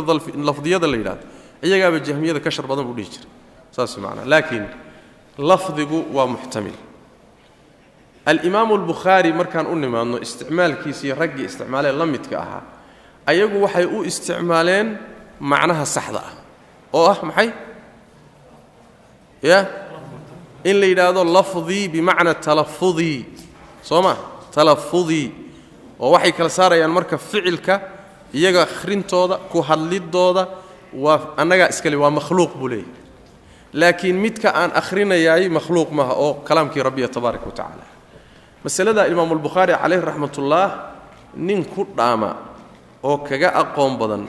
[0.49, 1.25] lafdiyada la yidhahdo
[1.63, 3.29] iyagaaba jahmiyada ka shar badan buu dhihi jiray.
[3.71, 4.25] Saas macnaa.
[4.25, 4.65] Laakiin
[5.37, 6.77] lafdigu waa muxtamil
[8.25, 12.63] alimaamu albukhaari markaan u nimaadno isticmaalkiisiiyo raggii isticmaalee la midka ahaa
[13.25, 14.97] ayagu waxay u isticmaaleen
[15.39, 16.33] macnaha saxda ah.
[16.93, 17.49] Oo ah maxay?
[19.41, 19.59] Ya
[20.63, 23.25] in la yidhaahdo lafdii bimacna talafudii
[23.81, 24.15] soo ma?
[24.55, 25.31] Talafudii
[25.99, 27.81] oo waxay kala saarayaan marka ficilka
[28.33, 30.47] iyaga akhrintooda ku hadlidooda
[30.93, 32.91] waa annagaa iskale waa makhluuq buu leeyahy
[33.73, 37.85] laakiin midka aan akhrinayaay makhluuq maaha oo kalaamkii rabbiya tabaaraka wa tacaala.
[38.63, 40.69] Masalada imaamu albukhaari calayhi raxmatullaah
[41.37, 42.35] nin ku dhaama
[43.03, 44.23] oo kaga aqoon badan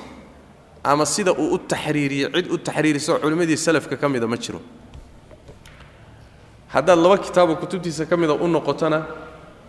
[0.84, 4.60] ama sida uu u taxriiriyey cid u taxriiriso culimmadii salafka ka mida ma jiro
[6.72, 9.06] haddaad laba kitaaboo kutubtiisa ka mida u noqotona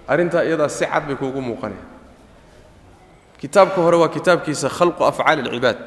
[0.07, 1.81] arrintaa iyadaa si cad bay kuugu muuqanaya
[3.41, 5.77] kitaabka hore waa kitaabkiisa khalqu afcaali alcibaad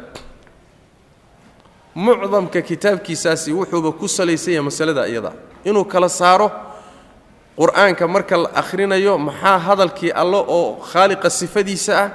[1.95, 5.33] mucdamka kitaabkiisaasi wuxuuba ku salaysan yahay masalada iyada.
[5.65, 6.51] Inuu kala saaro
[7.57, 12.11] qur'aanka marka la akhrinayo maxaa hadalkii allo oo khaaliqa sifadiisa ah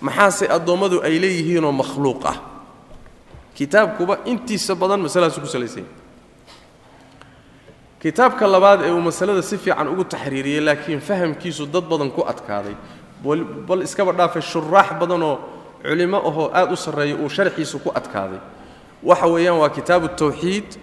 [0.00, 2.36] maxaase addoommadu ay leeyihiinoo makhluuq ah.
[3.54, 5.97] Kitaabkuba intiisa badan masaladaasuu ku salaysan yahay
[8.02, 12.76] kitaabka labaad ee uu masalada si fiican ugu taxriiriyey laakiin fahamkiisu dad badan ku adkaaday.
[13.68, 15.38] Bal iskaba dhaafay shuraax badanoo
[15.82, 18.38] culimo ahoo aad u sarreeya uu sharxiisu ku adkaaday.
[19.02, 20.78] Waxa weeyaan waa kitaabu tawxiid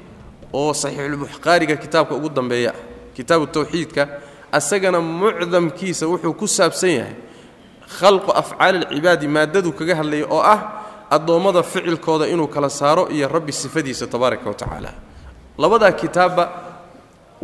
[0.54, 2.72] oo saxiixulbukhariga kitaabka ugu dambeeya.
[2.72, 2.80] Ah
[3.16, 4.08] kitaabu tawxiidka
[4.52, 7.16] asagana mucdamkiisa wuxuu ku saabsan yahay
[8.00, 10.60] khalqu afcaali alcibaadi maaddadu kaga hadlaya oo ah
[11.10, 14.92] addoommada ficilkooda inuu kala saaro iyo rabbi sifadiisa tabaaraka wa tacaala.
[15.58, 16.65] Labadaa kitaabba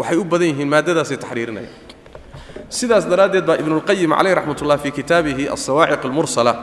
[0.01, 1.69] waxay u badan yihiin maaddadaasay taxriirinaya
[2.69, 6.53] sidaas daraaddeed baa ibnulqayim caleyh raxmat ullah fii kitaabihi alsawaaciq almursala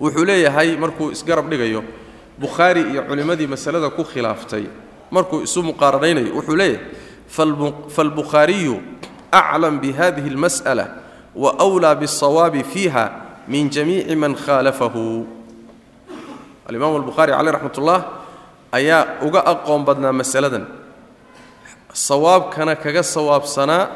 [0.00, 1.84] wuxuu leeyahay markuu isgarab dhigayo
[2.38, 4.66] bukhaari iyo culimmadii masalada ku khilaaftay
[5.10, 6.82] markuu isu muqaaranaynayo wuxuu leeyahay
[7.94, 8.82] faalbukhaariyu
[9.30, 10.86] aclam bihadihi almas'ala
[11.36, 13.04] wa wlaa bialsawaabi fiiha
[13.46, 15.26] min jamiici man khaalafahu.
[16.66, 18.00] Alimaamu albukhaari caleyh raxmat ullah
[18.72, 20.79] ayaa uga aqoon badnaa masaladan
[21.92, 23.88] sawaabkana kaga sawaabsanaa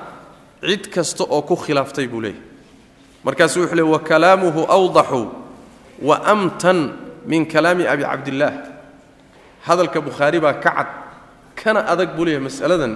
[0.64, 2.40] cid kasta oo ku khilaaftay buu leeyahy
[3.24, 5.28] markaasu wuxuu leey wakalaamuhu awdaxu
[6.02, 6.78] wa amtan
[7.26, 8.54] min kalaami abi cabdillaah
[9.66, 10.88] hadalka bukhaari baa ka cad
[11.54, 12.92] kana adag buu leeyahay mas'aladan.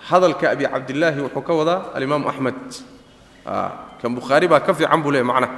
[0.00, 2.56] Hadalka abi cabdillaahi wuxuu ka wadaa alimaamu axmed
[4.00, 5.52] kan bukhaari baa ka fiican buu leeyahy macnaha.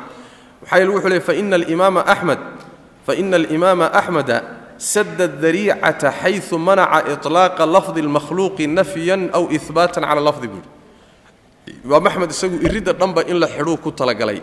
[0.60, 2.40] Maxaa yeele wuxuu leey faina alimaama axmed
[3.06, 4.36] faina alimaama axmeda
[4.82, 10.66] sada dariicata xayu manaca ilaaqa lafdi makhluuqi nafyan aw ihbaatan cala lafdi buui
[11.84, 14.42] imaam axmed isagu iridda dhanba in la xidhuu ku talagalay.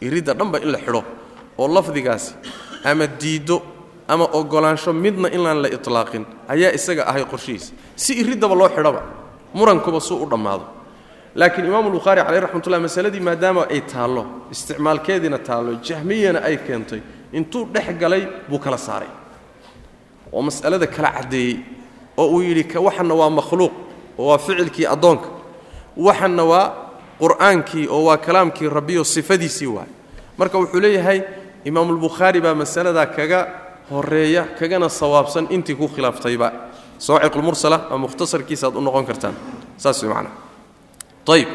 [0.00, 1.04] Iridda dhanba in la xidho
[1.58, 2.34] oo lafdigaasi
[2.84, 3.62] ama diiddo
[4.08, 7.72] ama ogolaansho midna inaan la ilaaqin ayaa isaga ahay qorshihiisa.
[7.96, 9.02] Si iriddaba loo xidhoba
[9.54, 10.64] murankuba suu u dhammaado.
[11.34, 17.00] Laakiin imaam bukhaari caleyh raxmatullah masaladii maadaama ay taallo isticmaalkeediina taallo jahmiyana ay keentay
[17.32, 19.25] intuu dhex galay buu kala saaray
[20.36, 21.54] oo mas'alada kala caddeeyey
[22.20, 23.72] oo uu yidhi waxanna waa makhluuq
[24.20, 25.28] oo waa ficilkii addoonka.
[26.06, 26.64] Waxanna waa
[27.20, 29.88] qur'aankii oo waa kalaamkii rabbiyo sifadiisii waay
[30.38, 31.20] marka wuxuu leeyahay
[31.64, 33.40] imaamulbukhaari baa masaladaa kaga
[33.90, 36.48] horreeya kagana sawaabsan intii ku khilaaftayba.
[36.98, 39.34] Sawaaciqulmursala ama mukhtasarkiisa aad u noqon kartaan.
[39.76, 40.32] Saas way macnaa.
[41.32, 41.48] Ayib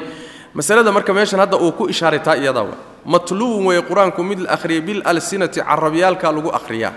[0.54, 4.50] masalada marka meeshan hadda uu ku ishaaray taa iyadaa wa matluubun weeye qur'aanku mid la
[4.56, 6.94] akhriyay bilalsinati carabyaalkaa lagu akhriyaa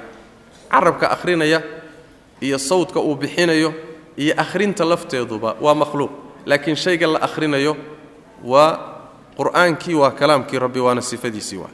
[0.74, 1.62] carabka akhrinaya
[2.40, 3.74] iyo sawdka uu bixinayo
[4.16, 6.10] iyo akhrinta lafteeduba waa makhluuq.
[6.46, 7.76] Laakiin shayga la akhrinayo
[8.44, 8.78] waa
[9.38, 11.70] qur'aankii waa kalaamkii rabbi waana sifadiisii waa.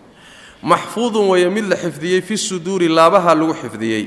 [0.62, 4.04] Maxfuudun weeye mid la xifdiyey fi suduuri laabaha lagu xifdiyey.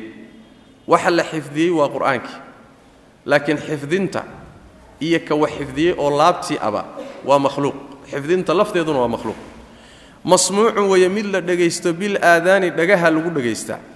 [0.87, 2.37] Waxa la xifdiyey waa qur'aankii.
[3.25, 4.23] Laakiin xifdinta
[5.01, 6.85] iyo ka wax xifdiyey oo laabtii aba
[7.25, 7.75] waa makhluuq.
[8.11, 9.39] Xifdinta lafteeduna waa makhluuq.
[10.23, 13.92] Masmuucun weeye mid la dhegaysto bil aadaani dhagaha lagu dhegaystaa haa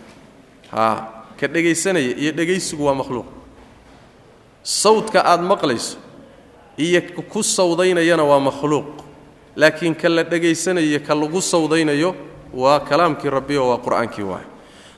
[0.72, 3.26] ka dhegaysanaya iyo dhegaysigu waa makhluuq.
[4.64, 5.98] Sawdka aad maqlayso
[6.78, 8.86] iyo ku sawdaynayana waa makhluuq.
[9.56, 12.16] Laakiin ka la dhegaysanaya ka lagu sawdaynayo
[12.54, 14.46] waa kalaamkii rabbi oo waa qur'aankii waay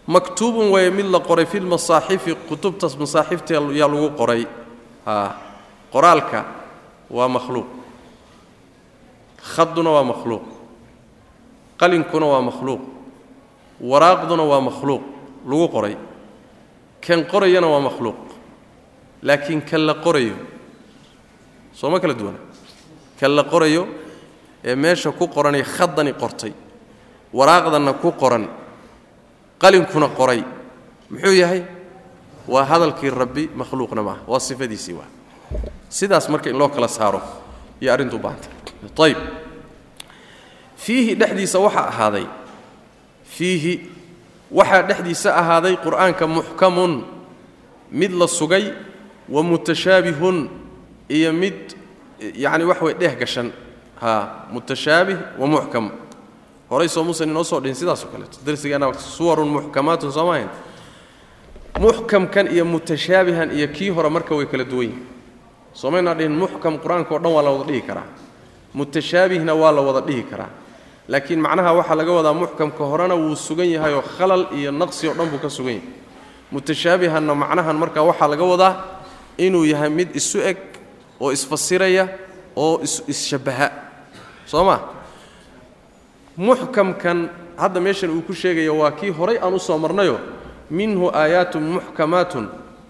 [0.09, 4.45] maktuubun weeye mid la qoray fi lmasaaxifi kutubtas masaaxifta yaa lagu qoray.
[5.93, 6.45] Qoraalka
[7.09, 7.65] waa makhluuq.
[9.53, 10.41] Khaduna waa makhluuq.
[11.77, 12.81] Qalinkuna waa makhluuq.
[13.81, 15.01] Waraaqduna waa makhluuq
[15.45, 15.95] lagu qoray.
[17.01, 18.19] Kan qorayana waa makhluuq.
[19.23, 20.35] Laakiin kan la qorayo
[21.73, 22.39] soo ma kala duwana
[23.19, 23.87] kan la qorayo
[24.63, 26.53] ee meesha ku qoranay khadani qortay
[27.33, 28.47] waraaqdanna ku qoran
[29.61, 30.43] qalinkuna qoray
[31.09, 31.63] muxuu yahay?
[32.47, 35.07] Waa hadalkii rabbi makhluuqna maaha waa sifadiisii waa.
[35.89, 37.21] Sidaas marka in loo kala saaro
[37.81, 38.51] iyo arrintu u baahantay
[39.05, 39.17] ayb
[40.77, 42.25] fiihi dhexdiisa waxaa ahaaday.
[43.23, 43.73] Fiihi
[44.51, 47.03] waxaa dhexdiisa ahaaday qur'aanka muxkamun
[47.91, 48.65] mid la sugay
[49.29, 50.49] wa mutashaabihun
[51.09, 51.57] iyo mid
[52.43, 53.51] yacni wax way dheh gashan.
[54.01, 55.91] Ha mutashaabih wa muxkam
[56.69, 58.37] horay soo muusan inoo soo dhihin sidaasoo kaleeto.
[58.45, 60.49] Darsigeenna suwarun muxkamaatun soo maahayn
[61.79, 65.05] muxkamkan iyo mutashaabihan iyo kii hore marka way kala duwan yihiin
[65.73, 68.07] soomaynaa dhihin muxkam qur'aanka o dhan waa la wada dhihi karaa.
[68.73, 70.49] Mutashaabihna waa la wada dhihi karaa
[71.11, 75.27] laakiin macnaha waxaa laga wadaa muxkamka horena wuu sugan yahayoo khalal iyo naqsi o dhan
[75.31, 75.89] buu ka sugan yahay.
[76.53, 78.73] Mutashaabihanna macnahan marka waxaa laga wadaa
[79.45, 80.57] inuu yahay mid isu eg
[81.23, 82.05] oo isfasiraya
[82.55, 82.81] oo
[83.13, 83.67] isshabbaha
[84.51, 84.75] soo ma?
[86.37, 90.19] Muxkamkan hadda meeshan uu ku sheegaya waa kii horay aan u soo marnayo
[90.71, 92.45] minhu aayaatun muxkamaatun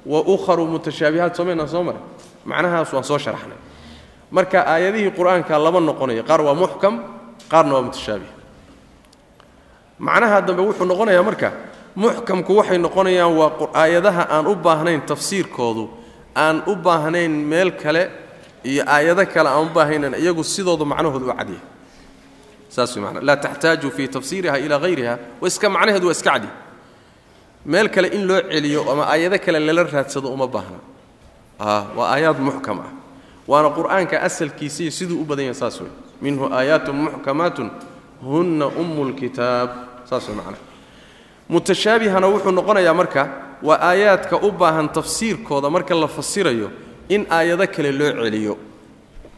[0.05, 1.36] wa ukharu mutashaabihaat.
[1.36, 2.01] Soomaynaan soo maray?
[2.45, 3.58] Macnahaas waan soo sharaxnay.
[4.32, 6.95] Marka aayadihii qur'aanka laba noqonaya qaar waa muxkam
[7.52, 8.32] qaarna waa mutashaabih.
[10.00, 11.50] Macnaha dambe wuxuu noqonayaa marka
[11.96, 15.90] muxkamku waxay noqonayaan waa aayadaha aan u baahnayn tafsiirkoodu
[16.36, 18.04] aan u baahnayn meel kale
[18.64, 21.62] iyo aayado kale aan u baahnayn iyagu sidooda macnahoodu u cadyahay
[22.70, 26.52] saas way macnaa laa taxtaaju fii tafsiiriha ilaa hayriha wa iska macnaheedu waa iska cadya
[27.66, 30.80] meel kale in loo celiyo ama aayado kale lala raadsado uma baahna.
[31.98, 32.92] Waa aayaad muxkam ah.
[33.48, 37.67] Waana qur'aanka asalkiisaiyo siduu u badan yahay saas wey minhu aayaatun muxkamaatun
[38.23, 39.69] hunna ummu lkitaab
[40.10, 40.62] saas way macnaha
[41.49, 43.21] mutashaabihana wuxuu noqonayaa marka
[43.67, 46.67] waa aayaadka u baahan tafsiirkooda marka la fasirayo
[47.10, 48.53] in aayado kale loo celiyo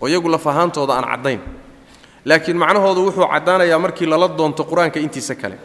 [0.01, 1.39] oo iyagu lafahaantooda aan caddayn.
[2.25, 5.57] Laakiin macnahoodu wuxuu caddaanayaa markii lala doonto qur'aanka intiisa kale.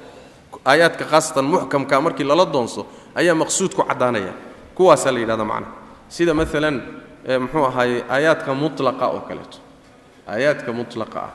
[0.71, 4.33] Aayaadka khaasatan muxkamka markii lala doonso ayaa maqsuudku caddaanaya.
[4.77, 5.73] Kuwaasaa la yidhahda macnaha
[6.09, 6.77] sida maalan
[7.43, 9.59] muxuu ahaaye aayaadka mutlaqa oo kaleeto
[10.33, 11.33] aayaadka mutlaqa ah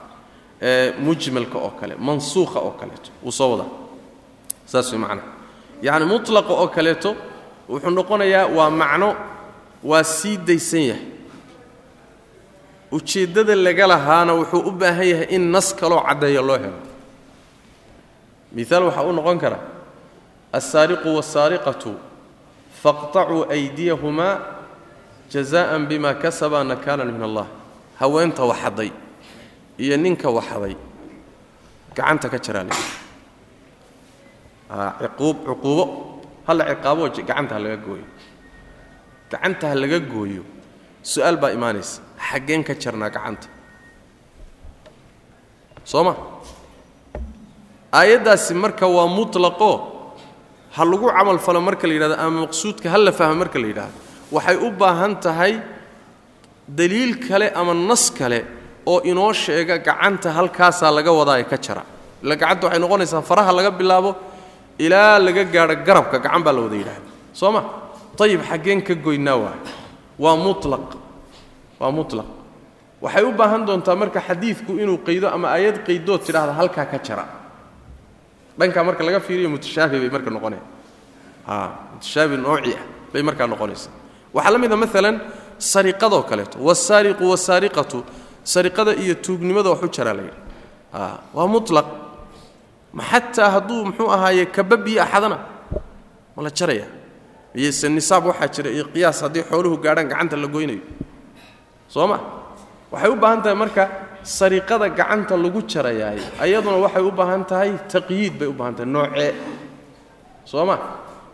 [0.61, 3.69] ee mujmalka oo kale mansuukha oo kaleeto wuu soo wadaa.
[4.65, 5.27] Saas way macnaha
[5.85, 7.09] yacni mutlaqa oo kaleeto
[7.69, 9.09] wuxuu noqonayaa waa macno
[9.89, 11.05] waa sii daysan yahay.
[12.91, 16.79] Ujeeddada laga lahaana wuxuu u baahan yahay in nas kaloo caddeeya loo helo.
[18.55, 19.59] Miaal waxaa u noqon kara
[20.53, 21.91] alsaariqu waاsaariqatu
[22.83, 24.35] faqطacuu aydiyahumaa
[25.31, 27.47] jazaan bima kasaba nakaalan min allah
[28.01, 28.91] haweenta waxaday
[29.83, 30.75] iyo ninka waxaday.
[31.95, 32.73] Gacanta ka jaraa le
[35.17, 35.83] cuquubo.
[36.47, 38.05] Halla ciqaabo gacanta ha laga gooyo.
[39.31, 40.43] Gacanta ha laga gooyo.
[41.03, 42.01] Su'aal baa imaanaysa.
[42.27, 43.47] Xaggeen ka jarnaa gacanta.
[45.83, 46.13] Soo ma
[47.99, 49.71] aayaddaasi marka waa mutlaqo.
[50.75, 53.97] Ha lagu camal falo marka la yidhahdo ama maqsuudka ha la fahmo marka la yidhahdo.
[54.31, 55.53] Waxay u baahan tahay
[56.77, 58.39] daliil kale ama nas kale
[58.91, 61.83] oo inoo sheega gacanta halkaasaa laga wadaa ee ka jara.
[62.23, 64.11] Ila gacanta waxay noqonaysaa faraha laga bilaabo
[64.85, 67.61] ilaa laga gaadho garabka gacan baa la wada yidhahda soo ma
[68.23, 69.59] ayib xaggeen ka goynaa waay
[70.23, 70.87] waa mulaq
[71.81, 72.29] waa mutlaq.
[73.01, 77.25] Waxay u baahan doontaa marka xadiidku inuu qaydo ama aayad qaydood tidhaahda halkaa ka jara.
[78.59, 80.61] Dhankaa marka laga fiiriyo mutashaabih bay marka noqonaya
[81.93, 83.89] mutashaabih nooci ah bay markaa noqonaysa
[84.35, 85.15] waxaa la mida maalan
[85.71, 87.97] sariqadoo kaleeto wasaariqu wasaariqatu
[88.53, 90.39] sariqada iyo tuugnimada wax u jaraa la yidhi
[91.37, 91.87] waa mulaq
[93.09, 95.37] xataa hadduu muxuu ahaaye kababiyo axadana
[96.35, 96.87] ma la jaraya.
[97.59, 100.83] Iyose nisaab waxaa jira iyo qiyaas haddii xooluhu gaadhaan gacanta la goynayo.
[101.93, 102.17] Soo ma?
[102.91, 103.83] Waxay u baahan tahay marka
[104.37, 109.31] sariqada gacanta lagu jarayaay ayaduna waxay u baahan tahay taqyiid bay u baahan tahay noocee.
[110.51, 110.75] Soo ma?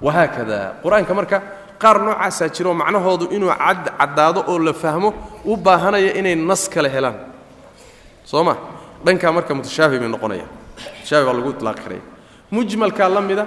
[0.06, 1.38] Wahaakada qur'aanka marka
[1.82, 5.10] qaar noocaasaa jiro macnahoodu inuu cad caddaado oo la fahmo
[5.46, 7.16] u baahanaya inay nas kale helaan.
[8.26, 8.54] Soo ma?
[9.06, 10.50] Dhankaa marka mutashaabih bay noqonayaan
[10.98, 12.02] mutashaabih baa lagu itlaaqi karaya
[12.52, 13.46] mujmalkaa la mida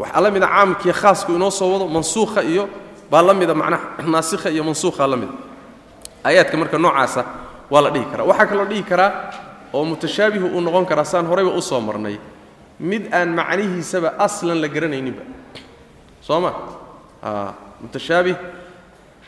[0.00, 2.64] waxaa la mida caamkiiyo khaasku inoo soo wado mansuukha iyo
[3.10, 5.32] baa la mida macnaha naasikha iyo mansuukha la mida.
[6.24, 7.22] Aayaadka marka noocaasa
[7.72, 8.24] waa la dhihi karaa.
[8.30, 9.10] Waxaa kaloo dhihi karaa
[9.74, 12.16] oo mutashaabihu uu noqon karaa saan horayba u soo marnay.
[12.80, 15.22] Mid aan macnihiisaba aslan la garanayninba.
[16.26, 16.50] Soo ma
[17.82, 18.36] mutashaabih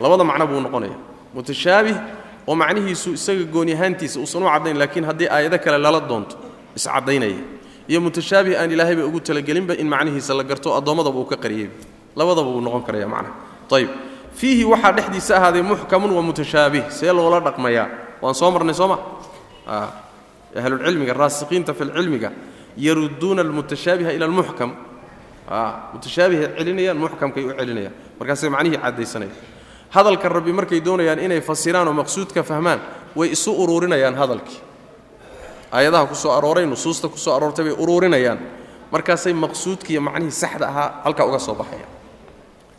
[0.00, 0.96] labada macno buu noqonaya
[1.34, 1.96] mutashaabih
[2.48, 6.36] oo macnihiisu isaga gooni ahaantiisa uusan u caddayn laakiin haddii aayado kale lala doonto
[6.76, 7.38] iscaddaynaya
[7.88, 11.70] iyo mutashaabih aan ilaahayba ugu talagelinba in macnihiisa la garto addoommadaba uu ka qariyey
[12.16, 13.34] labadaba wuu noqon karaya macnaha
[13.76, 13.90] ayib
[14.38, 17.86] fiihi waxaa dhexdiisa ahaaday muxkamun wa mutashaabih see loola dhaqmayaa
[18.22, 18.96] waan soo marnay soo ma
[20.56, 22.30] ahlulcilmiga raasiqiinta fi lcilmiga
[22.76, 24.70] yarudduuna almutashaabiha ila almuxkam
[25.92, 27.92] mutashaabihay celinayaan muxkamkay u celinayaan.
[28.18, 29.36] Markaasay macnihii caddaysanayaan
[29.94, 32.80] hadalka rabbi markay doonayaan inay fasiraan oo maqsuudka fahmaan
[33.16, 34.60] way isu uruurinayaan hadalkii.
[35.72, 38.38] Aayadaha ku arooray nusuusta ku aroortay bay uruurinayaan.
[38.92, 41.90] Markaasay maqsuudkiiyo macnihii saxda ahaa halkaa uga soo baxayaan.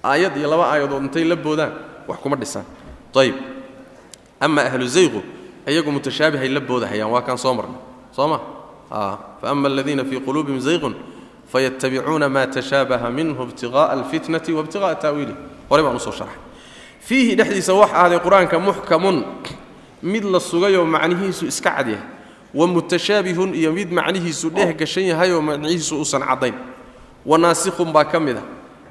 [0.03, 1.74] Aayad iyo laba aayadood intay la boodaan
[2.07, 2.66] wax kuma dhisaan.
[3.16, 3.36] Ayib
[4.39, 5.22] ama ahlu zayqu
[5.68, 7.80] iyagu mutashaabihay la boodahayaan waa kaan soo marnay.
[8.11, 8.38] Soo ma?
[9.41, 10.93] Faama aladiina fii quluubihim zayqun
[11.56, 15.36] fayattabicuuna ma tashaabaha minhu ibtiqa'a alfitnati waibtiqa'a ta'wiilih
[15.72, 16.39] horey baan u soo sharxay
[17.08, 19.18] fiihi dhexdiisa waxa ahday qur'aanka muxkamun
[20.03, 22.03] mid la sugayoo macnihiisu iska cad yahay
[22.60, 26.56] wa mutashaabihun iyo mid macnihiisu dheh gashan yahayoo macnihiisu uusan caddayn
[27.26, 28.43] wa naasikhun baa ka mid a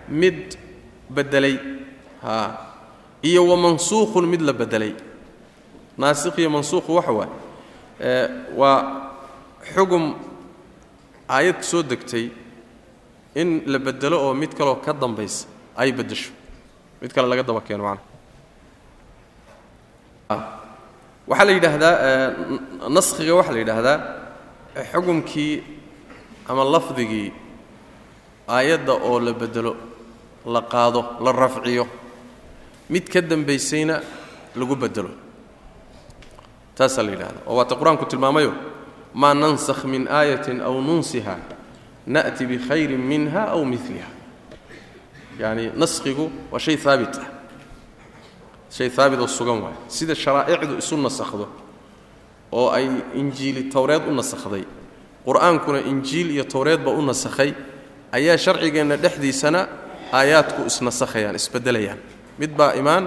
[0.09, 0.57] mid
[1.17, 1.57] bedelay
[3.29, 4.93] iyo wa mansuukhun mid la bedelay
[6.01, 7.33] naasikh iyo mansuukhu waxa waaye
[8.57, 8.79] waa
[9.75, 10.15] xugum
[11.29, 12.29] aayad soo degtay
[13.35, 16.33] in la bedelo oo mid kaloo ka dambaysa ay beddesho
[17.03, 18.13] mid kale laga daba keeno macnaha
[21.29, 21.95] waxaa la yidhaahdaa
[22.97, 23.99] naskhiga waxaa la yidhaahdaa
[24.93, 25.63] xugumkii
[26.49, 27.33] ama lafdigii
[28.49, 29.77] aayadda oo la bedelo
[30.47, 31.87] la qaado la rafciyo
[32.91, 34.01] mid ka dambaysayna
[34.57, 35.11] lagu bedelo.
[36.77, 38.53] Taasaa la yidhahda oo waata qur'aanku tilmaamayo
[39.15, 41.37] maa nansakh min aayatin aw nunsiha
[42.07, 44.09] na'ti bikhayrin minha aw miliha
[45.41, 47.29] yacni naskhigu waa shay haabit ah
[48.71, 51.47] shay haabit oo sugan waay sida sharaa'icdu isu nasakhdo
[52.53, 52.87] oo ay
[53.21, 54.65] injiili towreed u nasakhday
[55.27, 57.51] qur'aankuna injiil iyo towreedba u nasakhay
[58.13, 59.61] ayaa sharcigeenna dhexdiisana
[60.13, 61.99] aayaadku isnasakhayaan isbeddelayaan
[62.39, 63.05] mid baa imaan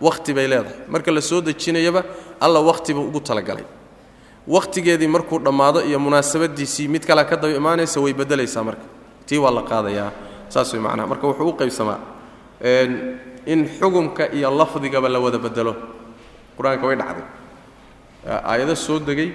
[0.00, 2.02] wakhti bay leedahay marka la soo dejinayaba
[2.40, 3.64] alla wakhtiba ugu talagalay
[4.48, 8.82] wakhtigeedii markuu dhammaado iyo munaasabadiisii mid kalea ka daba imaanaysa way beddelaysaa marka.
[9.26, 10.10] Tii waa la qaadayaa.
[10.48, 11.06] Saas way macnaha.
[11.06, 11.98] Marka wuxuu u qaybsamaa
[13.46, 15.74] in xugumka iyo lafdigaba la wada bedelo
[16.58, 17.24] qur'aanka way dhacday.
[18.26, 19.32] Aayado soo degay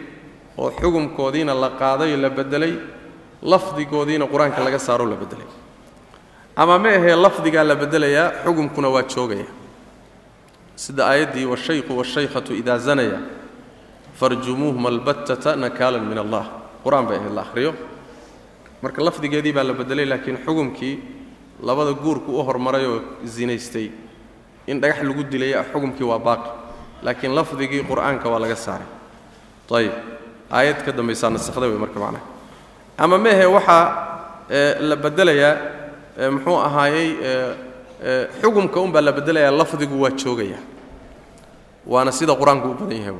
[0.57, 2.73] oo xugumkoodiina la qaaday la beddelay
[3.41, 5.47] lafdigoodiina qur'aanka laga saaroo la beddelay.
[6.55, 9.45] Ama ma ahee lafdigaa la beddelayaa xugumkuna waa joogaya.
[10.75, 13.19] Sida aayaddii washaykhu washaykhatu idaa zanaya
[14.19, 16.45] farjumuuhuma albattata nakaalan min allah.
[16.83, 17.73] Qur'aan bay ahayd la akhriyo.
[18.81, 20.99] Marka lafdigeedii baa la beddelay laakiin xugumkii
[21.63, 23.91] labada guurku u hormarayoo zinaystay
[24.67, 26.49] in dhagax lagu dilaya xugumkii waa baaqi.
[27.03, 28.87] Laakiin lafdigii qur'aanka waa laga saaray.
[29.71, 29.93] Ayib
[30.51, 32.23] aayad ka dambaysaa nasakhda wey marka macnaha
[32.97, 33.85] ama mehe waxaa
[34.79, 35.57] la beddelayaa
[36.31, 37.09] muxuu ahaayey
[38.41, 40.59] xugumka unbaa la beddelayaa lafdigu waa joogaya
[41.87, 43.15] waana sida qur'aanku u badan yahay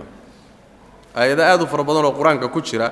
[1.16, 2.92] aayado aad u fara badan oo qur'aanka ku jira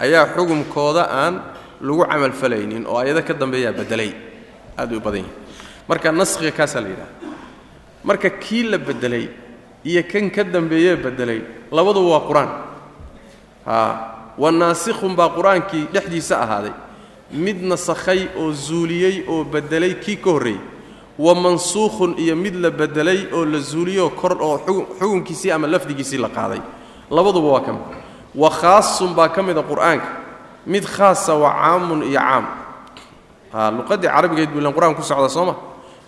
[0.00, 1.34] ayaa xugumkooda aan
[1.80, 4.10] lagu camalfalaynin oo aayado ka dambeeyaa beddelay.
[4.78, 5.32] Aad u badan yahay
[5.88, 7.10] marka naskhiga kaasaa la yidhaha
[8.04, 9.28] marka kii la beddelay
[9.84, 11.40] iyo kan ka dambeeyee beddelay
[11.72, 12.50] labaduba waa qur'aan.
[14.38, 16.72] Wa naasikhun baa qur'aankii dhexdiisa ahaaday.
[17.32, 20.60] Mid nasakhay oo zuuliyey oo beddelay kii ka horreeyey.
[21.18, 24.58] Wa mansuukhun iyo mid la beddelay oo la zuuliyoo kor oo
[24.98, 26.60] xukunkiisii ama lafdigiisii la qaaday
[27.10, 27.82] labaduba waa ka mid
[28.34, 30.08] wa khaasun baa ka mida qur'aanka.
[30.66, 32.44] Mid khaasa waa caamun iyo caam.
[33.78, 35.54] Luqaddii carabigahayd buu ilan qur'aanka ku socdaa soo ma?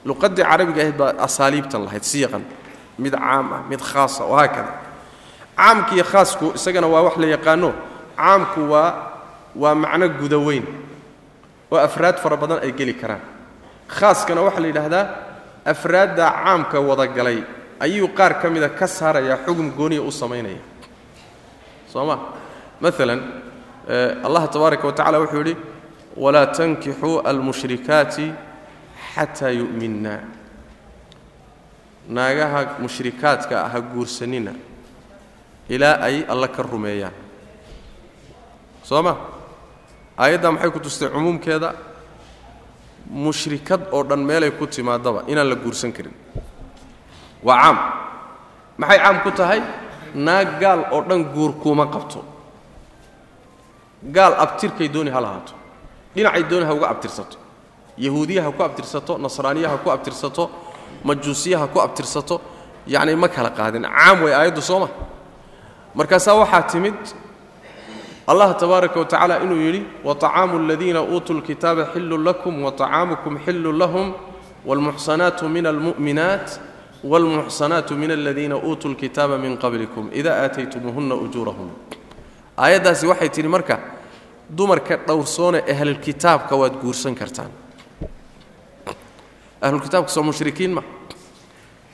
[0.04, 2.42] Luqaddii carabiga ahayd baa asaaliibtan lahayd siiqan
[2.98, 4.72] mid caam ah mid khaasa oo haakada
[5.56, 7.70] caamka iyo khaasku isagana waa wax la yaqaano
[8.16, 8.90] caamku waa
[9.54, 10.64] waa macno guda weyn.
[11.70, 13.20] Oo afraad fara badan ay geli karaan.
[13.88, 15.04] Khaaskana waxaa la yidhaahdaa
[15.72, 17.38] afraadda caamka wadagalay
[17.80, 20.58] ayuu qaar ka mida ka saarayaa xugum gooniya u samaynaya
[21.96, 22.16] soo ma
[22.80, 23.20] maalan
[24.26, 25.56] allah tabaaraka wa tacala wuxuu yidhi
[26.16, 28.26] walaa tankixuu almushrikaati
[29.14, 30.14] xataa yu'minna.
[32.08, 34.52] Naagaha mushrikaadka ah ha guursanina
[35.68, 37.16] ilaa ay alla ka rumeeyaan
[38.84, 39.16] soo ma
[40.18, 41.74] aayaddaa maxay ku tustay cumuumkeeda?
[43.10, 46.14] Mushrikad oo dhan meelay ku timaadaba inaan la guursan karin.
[47.42, 47.78] Waa caam.
[48.78, 49.60] Maxay caam ku tahay
[50.15, 52.23] naag gaal oo dhan guur kuuma qabto
[54.03, 55.53] gaal abtirkay dooni ha lahaato
[56.15, 57.37] dhinacay doona ha uga abtirsato
[57.97, 60.49] yahuudiya ha ku abtirsato nasraaniya ha ku abtirsato
[61.03, 62.41] majuusiya ha ku abtirsato
[62.87, 64.89] yacni ma kala qaadin caam way aayaddu soo ma
[65.95, 66.95] markaasaa waxaa timid
[68.27, 74.13] allah tabaaraka wa tacaala inuu yidhi waطacaamu aladiina uutuu lkitaaba xillun lakum waطacaamukum xillun lahum
[74.65, 76.59] wاlmuxsanaatu min almu'minaat
[77.05, 81.69] wاlmuxsanaatu min aladiina uutuu lkitaaba min qablikum ida aataytumuuhunna ujuurahum
[82.57, 83.79] aayaddaasi waxay tidhi marka
[84.57, 87.51] dumarka dhowrsoone ahlulkitaabka waad guursan kartaan
[89.61, 90.83] ahlulkitaabka soo mushrikiin ma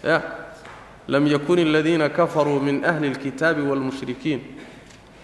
[0.03, 0.21] ya
[1.07, 4.39] lam yakun aladiina kafaruu min ahli اlkitaabi wاlmushrikiin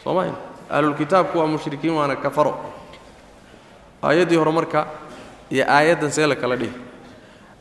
[0.03, 0.35] soo mahayn
[0.69, 2.53] ahlulkitaabku waa mushrikiin waana kafaro
[4.03, 4.87] aayaddii hore marka
[5.51, 6.71] iyo aayaddan see la kala dhihi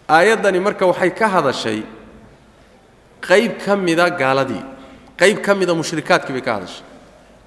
[0.09, 1.83] aayaddani marka waxay ka hadashay
[3.22, 4.64] qayb ka mida gaaladii
[5.18, 6.84] qayb ka mida mushrikaadkii bay ka hadashay.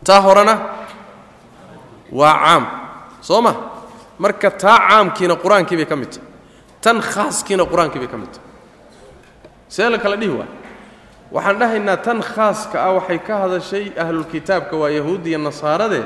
[0.04, 0.54] Taa horena
[2.12, 2.64] waa caam
[3.20, 3.52] soo ma?
[4.18, 6.26] Marka taa caamkiina qur'aankii bay ka mid tahay
[6.80, 8.48] tan khaaskiina qur'aankii bay ka mid tahay.
[9.68, 10.48] See la kala dhihi waay.
[11.30, 16.02] Waxaan dhahaynaa tan khaaska ah waxay ka hadashay ahlulkitaabka waa yahuudiya nasaarade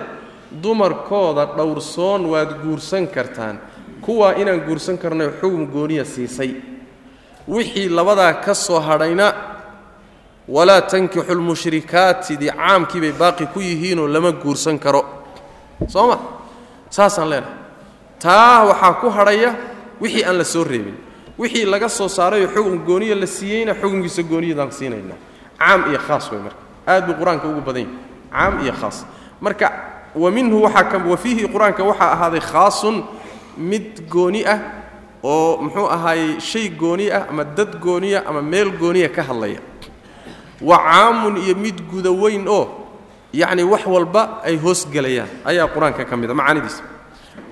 [0.63, 3.59] dumarkooda dhowrsoon waad guursan kartaan.
[4.05, 6.61] Kuwaa inaan guursan karnay xugum gooniya siisay.
[7.49, 9.33] Wixii labadaa ka soo hadhayna
[10.49, 15.05] walaa tankixu lmushrikaatidii caamkii bay baaqi ku yihiinoo lama guursan karo.
[15.89, 16.19] Soo ma?
[16.91, 17.55] Saasaan leenahay.
[18.19, 19.55] Taa waxaa ku hadhaya
[20.01, 20.95] wixii aan la soo reebin.
[21.39, 25.17] Wixii laga soo saarayoo xugum gooniya la siiyeyna xugumkiisa gooniyadaan siinaynaa.
[25.59, 26.61] Caam iyo khaas wey marka.
[26.87, 27.97] Aad buu qur'aanka ugu badan yahay.
[28.33, 29.07] Caam iyo khaas.
[29.41, 29.71] Marka
[30.15, 33.05] wa minhu waxaa wa fiihi qur'aanka waxaa ahaaday khaasun
[33.57, 34.59] mid gooni ah
[35.23, 39.59] oo muxuu ahaayey shay gooni ah ama dad gooniya ama meel gooniya ka hadlaya
[40.61, 42.69] wa caamun iyo mid guda weyn oo
[43.33, 46.83] yacni wax walba ay hoosgelayaan ayaa qur'aanka ka mid a macaanidiisa.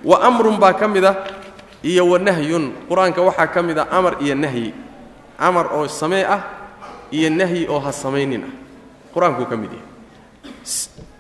[0.04, 1.12] Wa amrun baa ka mid a
[1.82, 2.72] iyo wa nahyun.
[2.88, 4.74] Qur'aanka waxaa ka mid a amar iyo nahyi.
[5.38, 6.42] Amar oo samee ah
[7.10, 8.52] iyo nahyi oo ha samaynin ah.
[9.14, 9.88] Qur'aankuu ka mid yahay.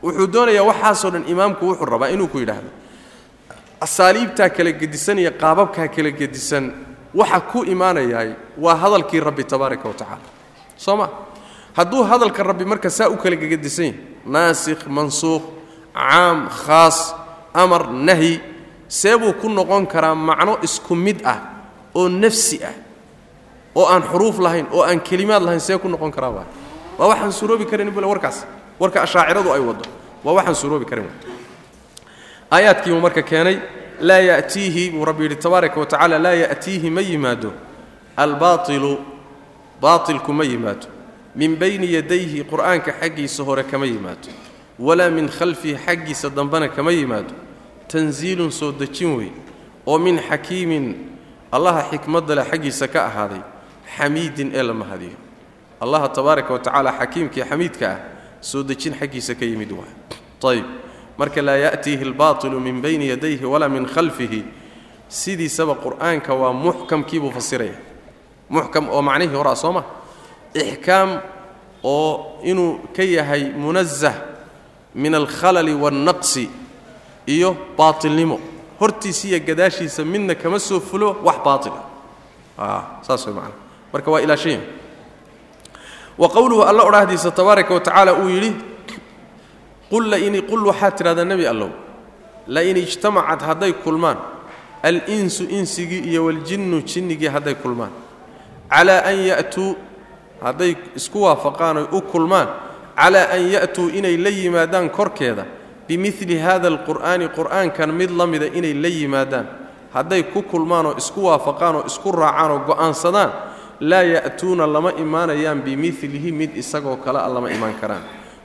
[0.02, 2.70] Wuxuu doonayaa waxaasoo dhan imaamku wuxuu rabaa inuu ku yidhaahdo
[3.80, 6.70] asaaliibtaa kala gedisan iyo qaababkaa kala gedisan
[7.14, 10.26] waxa ku imaanayaay waa hadalkii rabbi tabaaraka wa tacaala.
[10.76, 11.06] Soo ma
[11.76, 14.00] hadduu hadalka rabbi marka saa u kala gegedisan yahay
[14.34, 15.42] naasikh mansuukh
[15.94, 16.98] caam khaas
[17.54, 18.40] amar nahyi
[18.88, 21.38] see buu ku noqon karaa macno isku mid ah
[21.94, 22.76] oo nafsi ah
[23.74, 26.46] oo aan xuruuf lahayn oo aan kelimaad lahayn see ku noqon karaa waa
[26.98, 28.44] waa waxaan suroobi karin bule warkaas
[28.80, 29.84] warka ashaaciradu ay waddo.
[30.24, 31.08] Waa waxaan suroobi karin
[32.52, 33.56] aayaadkiibuu marka keenay
[34.00, 37.50] laa ya'tiihi buu rabbi yidhi tabaaraka wa tacala laa ya'tiihi ma yimaado.
[38.16, 38.92] Albaailu
[39.80, 40.86] baatilku ma yimaado
[41.34, 44.28] min bayni yadayhi qur'aanka xaggiisa hore kama yimaado
[44.78, 47.34] walaa min khalfihi xaggiisa dambena kama yimaado.
[47.88, 49.30] Tanziilun soo dejin wey
[49.86, 50.96] oo min xakiimin
[51.52, 53.42] allaha xikmadda leh xaggiisa ka ahaaday
[53.96, 55.16] xamiidin ee la mahadiyo.
[55.80, 57.98] Allaha tabaaraka wa tacaala xakiimkii xamiidka ah
[58.40, 59.92] soo dejin xaggiisa ka yimid waay.
[60.42, 60.64] Ayb
[61.18, 64.44] marka laa ya'tiihi albaatilu min bayni yadayhi walaa min khalfihi.
[65.08, 67.76] Sidiisaba qur'aanka waa muxkamkiibuu fasiraya.
[68.48, 69.84] Muxkam oo macnihii horaa soo ma
[70.54, 71.20] ixkaam
[71.84, 74.14] oo inuu ka yahay munazah
[74.94, 76.50] min alkhalali waannaqsi
[77.26, 78.40] iyo baatilnimo
[78.80, 81.80] hortiisa iyo gadaashiisa midna kama soo fulo wax baatila
[83.02, 83.54] saas way macana
[83.92, 84.60] marka waa ilaashayn
[86.18, 88.52] wa qowluhu alla odhaahdiisa tabaaraka wa tacaala uu yidhi
[89.90, 91.70] qul waxaad tidhahdaa nebi allow
[92.46, 94.16] lain ijtamacad hadday kulmaan
[94.82, 97.90] al-insu insigii iyo waljinnu jinnigii hadday kulmaan
[98.70, 99.76] calaa an ya'tuu
[100.42, 102.48] hadday isku waafaqaan oy u kulmaan
[102.96, 105.44] calaa an ya'tuu inay la yimaadaan korkeeda
[105.88, 109.46] bimili hada alqur'aani qur'aankan mid la mida inay la yimaadaan.
[109.92, 113.30] Hadday ku kulmaan oo isku waafaqaan oo isku raacaan oo go'aansadaan
[113.80, 118.02] laa ya'tuuna lama imaanayaan bimilihi mid isagoo kale a lama imaan karaan.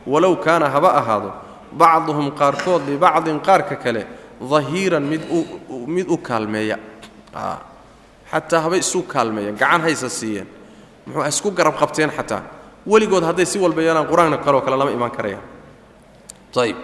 [0.07, 1.31] Walow kaana haba ahaado
[1.71, 4.01] bacduhum qaarkood libacdin qaarka kale
[4.51, 5.21] dahiiran mid
[5.95, 6.77] mid u kaalmeeya.
[8.31, 10.47] Xataa habay isu kaalmeeyaan gacan haysa siiyeen
[11.07, 12.41] muxuu isku garab qabteen xataa.
[12.87, 15.43] Weligood hadday si walba yeelaan qur'aanka kaleo kale lama imaan karayaan
[16.57, 16.77] ayb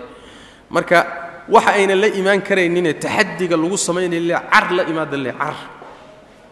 [0.70, 0.98] marka
[1.50, 5.56] waxa ayna la imaan karaynine taxadiga lagu samaynay le car la imaada le car.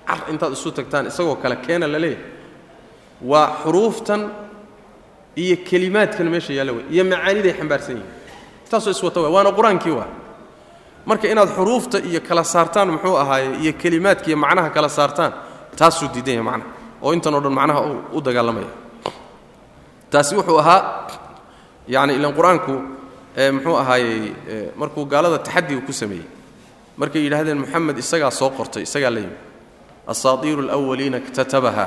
[0.07, 2.23] Car intaad isu tagtaan isagoo kale keena la leeyahay.
[3.21, 4.21] Waa xuruuftan
[5.35, 8.09] iyo kelimaadkan meesha yaalla wey iyo macaaniday xambaarsan yihiin
[8.69, 10.07] taasoo iswata wa waana qur'aankii waa.
[11.05, 15.31] Marka inaad xuruufta iyo kala saartaan muxuu ahaaye iyo kelimaadka iyo macnaha kala saartaan
[15.79, 16.69] taasuu diidan yahay macnaha
[17.03, 17.81] oo intan oo dhan macnaha
[18.13, 18.69] u dagaalamaya.
[20.11, 21.07] Taasi wuxuu ahaa
[21.87, 22.73] yacni ilan qur'aanku
[23.55, 24.33] muxuu ahaayey
[24.79, 26.25] markuu gaalada taxadiga ku sameeyey
[26.97, 29.37] markay yidhaahdeen moxamed isagaa soo qortay isagaa la yimi
[30.07, 31.85] asaatiiru alawaliina iktatabaha.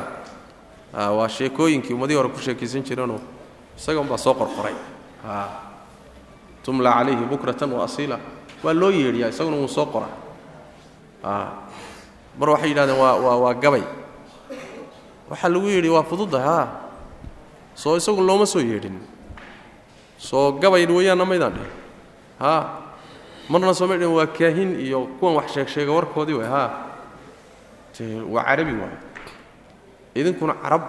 [1.19, 3.21] Waa sheekooyinkii ummadihii hore ku sheekaysan jireenoo
[3.79, 4.75] isaga umbaa soo qorqoray.
[6.65, 8.19] Tumla calayhi bukratan wa asiila.
[8.65, 10.09] Waa loo yeedhiyaa isaguna wuu soo qora
[12.39, 13.83] mar waxay yidhahdeen waa waa waa gabay
[15.31, 16.39] waxaa lagu yidhi waa fududa
[17.75, 18.99] soo isagu looma soo yeedhin.
[20.19, 21.73] Soo gabay weeyaanna maydaan dhihin
[22.39, 22.63] haa
[23.49, 26.71] marna sooma dhihin waa kaahin iyo kuwan wax sheeg warkoodii way haa
[28.31, 28.97] waa carabi waay.
[30.15, 30.83] Idinkuna carab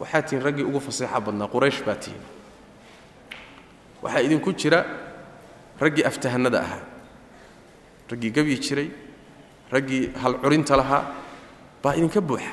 [0.00, 2.22] waxaa tihiin raggii ugu faseexa badnaa quraysh baa tihiin.
[4.02, 4.84] Waxaa idinku jira
[5.80, 6.82] raggii aftahanada ahaa.
[8.10, 8.88] Raggii gebyi jiray
[9.72, 11.04] raggii halcurinta lahaa
[11.82, 12.50] baa idinka buuxa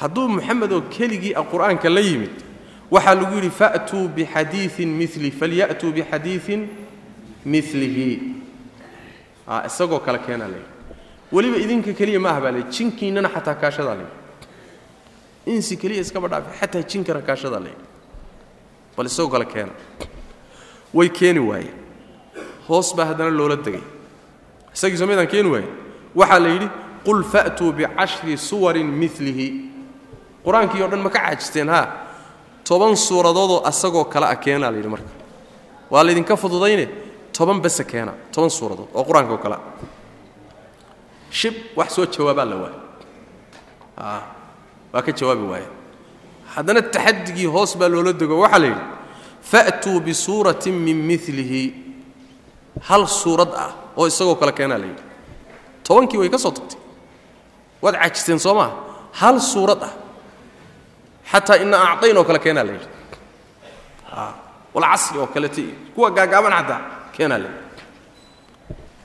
[0.00, 2.34] hadduu moxamed oo keligii a qur'aanka la yimid
[2.90, 6.68] waxaa lagu yidhi fa'tuu bixadiiin mili falya'tuu bixadiiin
[7.44, 8.20] milihi
[9.66, 10.70] isagoo kale keenaa layidhi
[11.32, 14.14] weliba idinka keliya ma ah baa layidhi jinkiinnana xataa kaashadaa layidhi
[15.54, 17.84] insi keliya iskaba dhaafi xataa jinkana kaashadaa layidhi
[18.96, 19.72] bal isagoo kale keena.
[20.94, 21.74] Way keeni waayeen.
[22.68, 23.82] Hoos baa haddana loola degay.
[24.74, 25.68] Isagii soo maydaan keeni waayen
[26.14, 26.68] waxaa la yidhi
[27.04, 29.65] qul fa'tuu bicashri suwarin milihi
[30.46, 31.86] qur'aankii o dhan ma ka caajisteen haa
[32.68, 35.10] toban suuradoodoo asagoo kale ah keenaa la yidhi marka.
[35.90, 36.86] Waa laydinka fududayne?
[37.36, 39.60] Toban bese keena toban suuradood oo qur'aanka oo kalea
[41.30, 42.78] shib wax soo jawaabaa la waaya
[44.92, 45.68] waa ka jawaabi waaya
[46.54, 48.84] haddana taxadigii hoos baa loola dego waxaa la yidhi
[49.50, 51.62] fa'tuu bisuuratin min milihi
[52.88, 55.02] hal suurad ah oo isagoo kale keenaa la yidhi.
[55.86, 56.78] Tobankii way ka soo tagtay.
[57.82, 58.70] Waad caajisteen soo maa
[59.20, 59.92] hal suurad ah
[61.30, 62.88] xataa ina acdayn oo kale keenaa la yidhi.
[64.74, 66.80] Walcasri oo kaleta iyo kuwa gaagaaban xataa
[67.16, 67.64] keenaa la yidhi.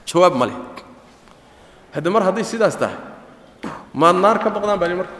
[0.06, 0.58] Jawaab ma leh.
[2.10, 2.96] Mar hadday sidaas tahay
[3.94, 5.14] maad naar ka baqdaan baa marka.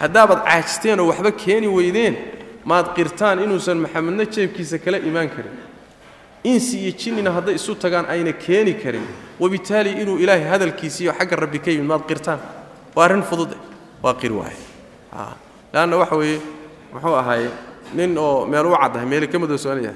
[0.00, 2.16] Haddaabaad caajisteen oo waxba keeni weydeen
[2.64, 5.56] maad qirtaan inuusan maxamedna jeebkiisa kala imaan karin.
[6.44, 9.06] Insi iyo jinnina hadday isu tagaan ayna keeni karin.
[9.40, 12.40] Wabitaali inuu ilaahay hadalkiisiiyo xagga rabbi ka yimid maad qirtaan.
[12.94, 13.56] Waa arrin fudude
[14.02, 14.56] waa qiri waaye
[15.74, 16.38] leanna waxa weeye
[16.94, 17.48] muxuu ahaaye
[17.96, 19.92] nin oo meel u caddahay meele ka madoosoonaya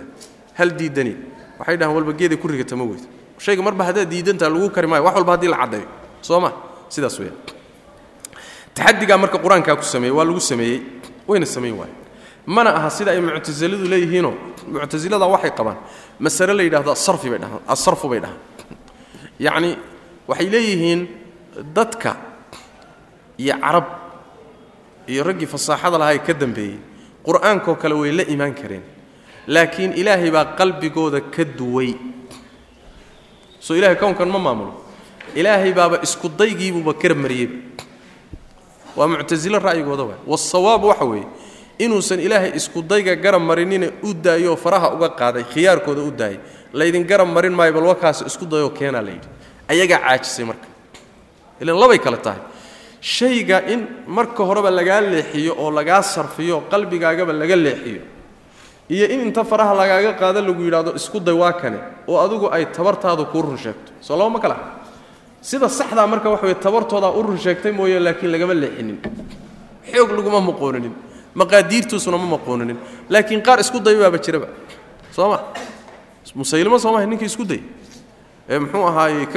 [0.58, 1.14] hal diidani
[1.58, 3.06] waxay dhahaan walba geeday ku rigata ma weydo
[3.44, 5.86] shayga marba haddaad diidantaa lagu kari maayo wax walba haddii la caddayo
[6.28, 6.50] soo ma
[6.94, 7.38] sidaas weeyaan
[8.76, 10.78] taxadigaa marka qur'aankaa ku sameeyey waa lagu sameeyey
[11.28, 11.94] wayna samayn waaye
[12.46, 14.34] mana aha sida ay muctasiladu leeyihiinoo
[14.74, 15.78] muctasilada waxay qabaan
[16.24, 18.40] masale la yidhahdo asarfi bay dhahaan asarfu bay dhahaan
[19.46, 19.70] yacni
[20.30, 21.00] waxay leeyihiin
[21.76, 22.10] dadka
[23.42, 23.86] iyo carab
[25.08, 26.76] iyo raggii fasaaxada lahaa ka dambeeyey
[27.26, 28.82] qur'aankoo kale way la imaan kareen.
[29.46, 31.94] Laakiin ilaahay baa qalbigooda ka duway.
[33.60, 34.72] Soo ilahay kownkan ma maamulo.
[35.34, 37.56] Ilaahay baaba isku daygiibuuba karab mariyeyba
[38.96, 40.20] waa muctasilo ra'yigooda waay.
[40.26, 41.26] Wasawaab waxa weeye
[41.78, 46.40] inuusan ilaahay isku dayga garab marinina u daayoo faraha uga qaaday khiyaarkooda u daayay
[46.72, 49.28] laydin garab marin maayo bal wakaas isku dayoo keenaa la yidhi
[49.68, 50.68] ayagaa caajisay marka.
[51.60, 52.40] Ilan labay kale tahay
[53.00, 58.02] shayga in marka horeba lagaa leexiyo oo lagaa sarfiyo qalbigaagaba laga leexiyo.
[58.90, 61.78] Iyo in inta faraha lagaaga qaado lagu yidhahdo isku day waa kane
[62.08, 63.92] oo adigu ay tabartaadu kuu run sheegto.
[64.00, 64.56] Soo laba ma kala.
[65.40, 68.98] Sida saxdaa marka waxa weye tabartoodaa u run sheegtay mooye laakiin lagama leexinin.
[69.92, 70.92] Xoog laguma maqooninin
[71.34, 72.78] maqaadiirtuusuna ma maqooninin
[73.08, 74.48] laakiin qaar isku day baaba jiraba.
[75.12, 75.38] Soo ma?
[76.34, 77.62] Musaylimo soo maha ninkii isku day?
[78.48, 79.28] Ee muxuu ahaaye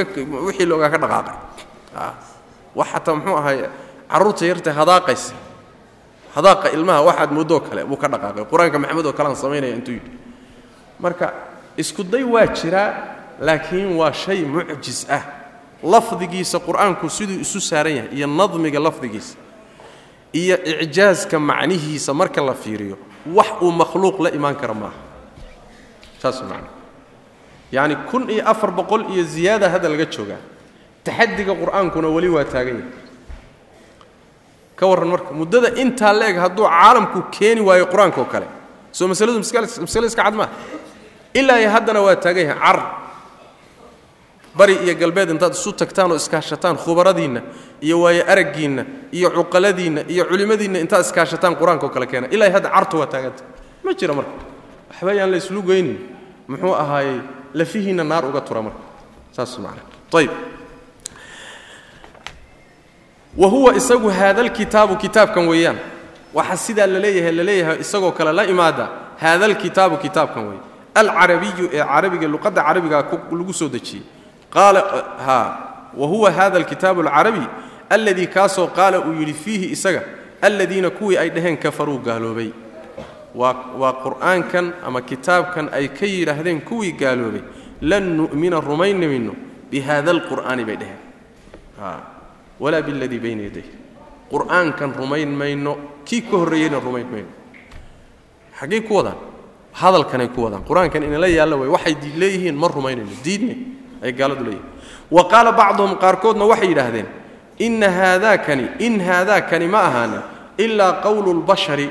[0.47, 1.35] wixii loogaa ka dhaqaaqay
[2.75, 3.69] wax xataa muxuu ahaaye
[4.11, 5.33] carruurta yarta hadaaqaysa.
[6.35, 8.45] Hadaaqa ilmaha waxaad moodoo kale buu ka dhaqaaqay.
[8.45, 10.11] Qur'aanka maxamed oo kalean samaynaya intuu yidhi.
[10.99, 11.33] Marka
[11.77, 12.93] isku waa jiraa
[13.39, 15.23] laakiin waa shay mucjis ah.
[15.83, 19.35] Lafdigiisa qur'aanku siduu isu saaran yahay iyo nadmiga lafdigiisa
[20.33, 24.95] iyo icjaaska macnihiisa marka la fiiriyo wax uu makhluuq la imaan kara maaha.
[26.21, 26.63] Saas man
[27.71, 30.39] yacni kun iyo afar boqol iyo ziyaada hadda laga joogaa
[31.03, 32.93] taxadiga qur'aankuna weli waa taagan yahay.
[34.75, 38.47] Ka warran marka muddada intaa la hadduu caalamku keeni waayo qur'aanka oo kale.
[38.91, 40.51] Soo masaladu masale iska cad maaha.
[41.33, 42.79] Ilaa iyo haddana waa taagan yahay car.
[44.55, 47.41] Bari iyo galbeed intaad isu tagtaan oo iskaashataan khubaradiinna
[47.81, 52.27] iyo waayo araggiinna iyo cuqaladiinna iyo culimmadiinna intaad iskaashataan qur'aanka oo kale keena.
[52.27, 53.43] Ilaa iyo hadda cartu waa taaganta
[53.83, 54.31] ma jira marka.
[54.91, 55.97] Waxba yaan la islu geynin.
[56.47, 57.21] Muxuu ahaayey
[57.53, 58.81] lafihiinna naar uga tura marka.
[59.31, 59.81] Saas macana
[60.19, 60.31] ayib
[63.37, 65.77] wa huwa isagu haadalkitaabu kitaabkan weeyaan.
[66.33, 70.61] Waxa sidaa la leeyahay la leeyahay isagoo kale la imaada haadalkitaabu kitaabkan weeye
[70.95, 72.97] alcarabiyu ee carabiga luqadda carabiga
[73.31, 74.03] lagu soo dejiyey.
[75.97, 77.41] Wa huwa hada alkitaabu alcarabi
[77.89, 80.01] alladii kaasoo qaala uu yidhi fiihi isaga
[80.41, 82.49] aladiina kuwii ay dhaheen kafaruu gaaloobay.
[83.35, 87.41] Waa qur'aankan ama kitaabkan ay ka yidhaahdeen kuwii gaaloobay.
[87.81, 89.35] Lan nu'mina rumayni mayno
[89.71, 90.99] bihada alqur'aani bay dhaheen
[92.63, 93.65] walaa biladii bayna yaday
[94.31, 95.73] qur'aankan rumayn mayno
[96.07, 97.31] kii ka horreeyeyna rumayn mayno.
[98.59, 99.17] Xaggay ku wadaan?
[99.79, 100.63] Hadalkanay ku wadaan.
[100.69, 103.55] Qur'aankan inala yaalla way waxay leeyihiin ma rumaynayno diidne
[104.03, 104.69] ay gaaladu leeyihiin
[105.11, 107.07] wa qaala bacduhum qaarkoodna waxay yidhaahdeen
[107.65, 110.21] inna haadaakani in haadaakani ma ahaanin
[110.57, 111.89] ilaa qowlu lbashari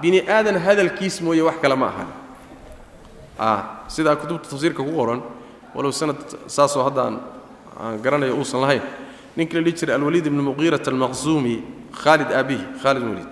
[0.00, 2.14] bini aadan hadalkiis mooye wax kale ma ahaanin
[3.94, 5.20] sidaa kutubta tafsiirka ku qoran
[5.74, 7.02] walow sanad saasoo hadda
[7.80, 8.82] aan garanayo uusan lahayn
[9.36, 11.54] ninka la dhihi jiray alwaliid ibnu muqiirat almaqsuumi
[12.02, 13.30] khaalid aabihi khaalid waliid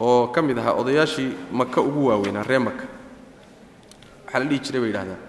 [0.00, 2.84] oo ka mid ahaa odayaashii maka ugu waaweynaa ree maka
[4.26, 5.20] waxaa la dhihi jiray bay yidhahdaan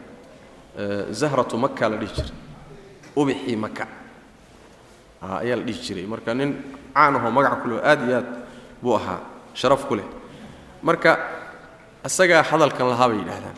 [1.19, 2.33] zahratu maka la dhihi jiray
[3.15, 3.85] ubixii maka
[5.21, 6.05] ayaa la dhihi jiray.
[6.07, 6.49] Marka nin
[6.95, 8.27] caan ahoo magac ku leh aad iyo aad
[8.81, 9.19] buu ahaa
[9.53, 10.07] sharaf ku leh.
[10.83, 11.11] Marka
[12.07, 13.57] isagaa hadalkan lahaa bay yidhahdaan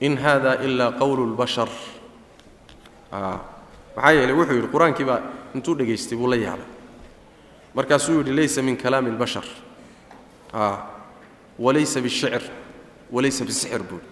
[0.00, 1.68] in hada ilaa qowlu lbashar
[3.96, 5.20] maxaa yeeley wuxuu yidhi qur'aankii baa
[5.54, 6.66] intuu dhegaystay buu la yaabay.
[7.74, 9.44] Markaasuu yidhi laysa min kalaami اlbashar
[11.58, 12.42] walaysa bishicr.
[13.12, 14.02] Walaysa bisixir buui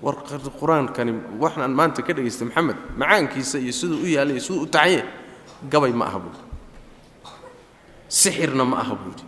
[0.00, 0.16] war
[0.60, 5.04] qur'aankani waxaan maanta ka dhegaystay maxamed macaankiisa iyo siduu u yaallay iyo siduu u tacanye
[5.68, 6.40] gabay ma aha buui
[8.08, 9.24] sixirna ma aha buuhi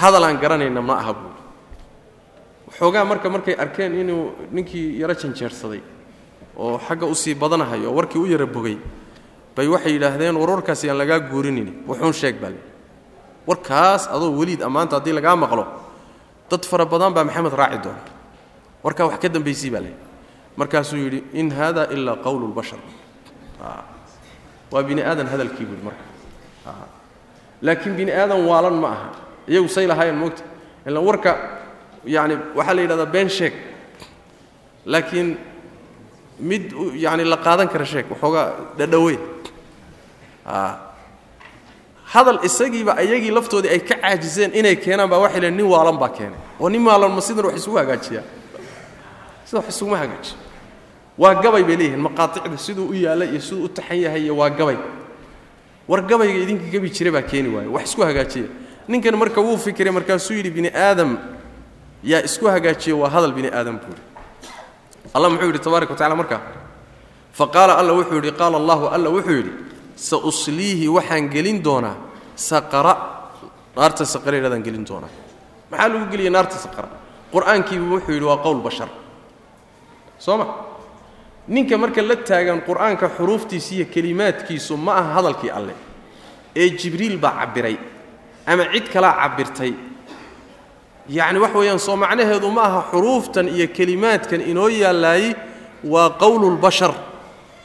[0.00, 1.36] hadal aan garanayna ma aha buui
[2.68, 5.80] waxoogaa marka markay arkeen inuu ninkii yaro janjeersaday
[6.56, 8.78] oo xagga u sii badanahayo oo warkii u yara bogay
[9.56, 12.52] bay waxay yidhaahdeen war warkaasi aan lagaa guurinayni wuxuun sheeg baa
[13.46, 15.64] warkaas adoo weliid ammaanta haddii lagaa maqlo
[16.50, 18.02] dad fara badan baa maxamed raaci doona.
[18.84, 19.92] Warkaa wax ka dambaysii baa le
[20.56, 22.78] markaasuu yidhi in hada ilaa qowlu lbashar
[24.72, 26.04] waa bini aadan hadalkii buuhi marka.
[27.62, 29.08] Laakiin bini aadan waalan ma aha.
[29.48, 30.42] Iyagu say lahaayeen moogta
[30.86, 31.32] ila warka
[32.04, 33.52] yani waxaa la yidhahdaa been sheeg.
[34.86, 35.36] Laakiin
[36.40, 38.46] mid yani la qaadan kara sheeg waxoogaa
[38.78, 39.20] dhadhaweyn
[42.12, 46.08] hadal isagiiba ayagii laftoodii ay ka caajiseen inay keenaan baa waxay leen nin waalan baa
[46.08, 46.38] keenay.
[46.60, 48.22] Oo nin waalan ma sidan wax isugu hagaajiyaa.
[49.44, 50.36] Sida wax isuguma hagaajiyo
[51.18, 54.50] waa gabay bay leeyihiin maqaaicda siduu u yaalla iyo siduu u taxan yahay iyo waa
[54.50, 54.76] gabay.
[55.88, 58.46] War gabayga idinka gebi jira baa keeni waaye wax isku hagaajiya.
[58.88, 61.18] Ninkan marka wuu fikiray markaasuu yidhi bini aadam
[62.04, 64.02] yaa isku hagaajiya waa hadal bini aadam buuri
[65.14, 66.40] allah muxuu yidhi tabaaraka wa tacala markaa
[67.32, 69.52] fa qaala alla wuxuu yidhi qaala allahu alla wuxuu yidhi
[69.96, 71.96] sa usliihi waxaan gelin doonaa
[72.34, 72.94] saqara.
[73.76, 75.10] Naarta saqara yidhahdaan gelin doonaa.
[75.70, 76.88] Maxaa lagu geliyay naarta saqara?
[77.32, 78.88] Qur'aankiibu wuxuu yidhi waa qowl bashar.
[80.18, 80.46] Soo ma?
[81.48, 85.76] Ninka marka la taagan qur'aanka xuruuftiisa iyo kelimaadkiisu ma aha hadalkii alleh
[86.56, 87.76] ee jibriil baa cabbiray
[88.46, 89.72] ama cid kalaa cabbirtay
[91.08, 95.34] yacni wax weeyaan soo macnaheedu ma aha xuruuftan iyo kelimaadkan inoo yaallaayey
[95.84, 96.92] waa qowlulbashar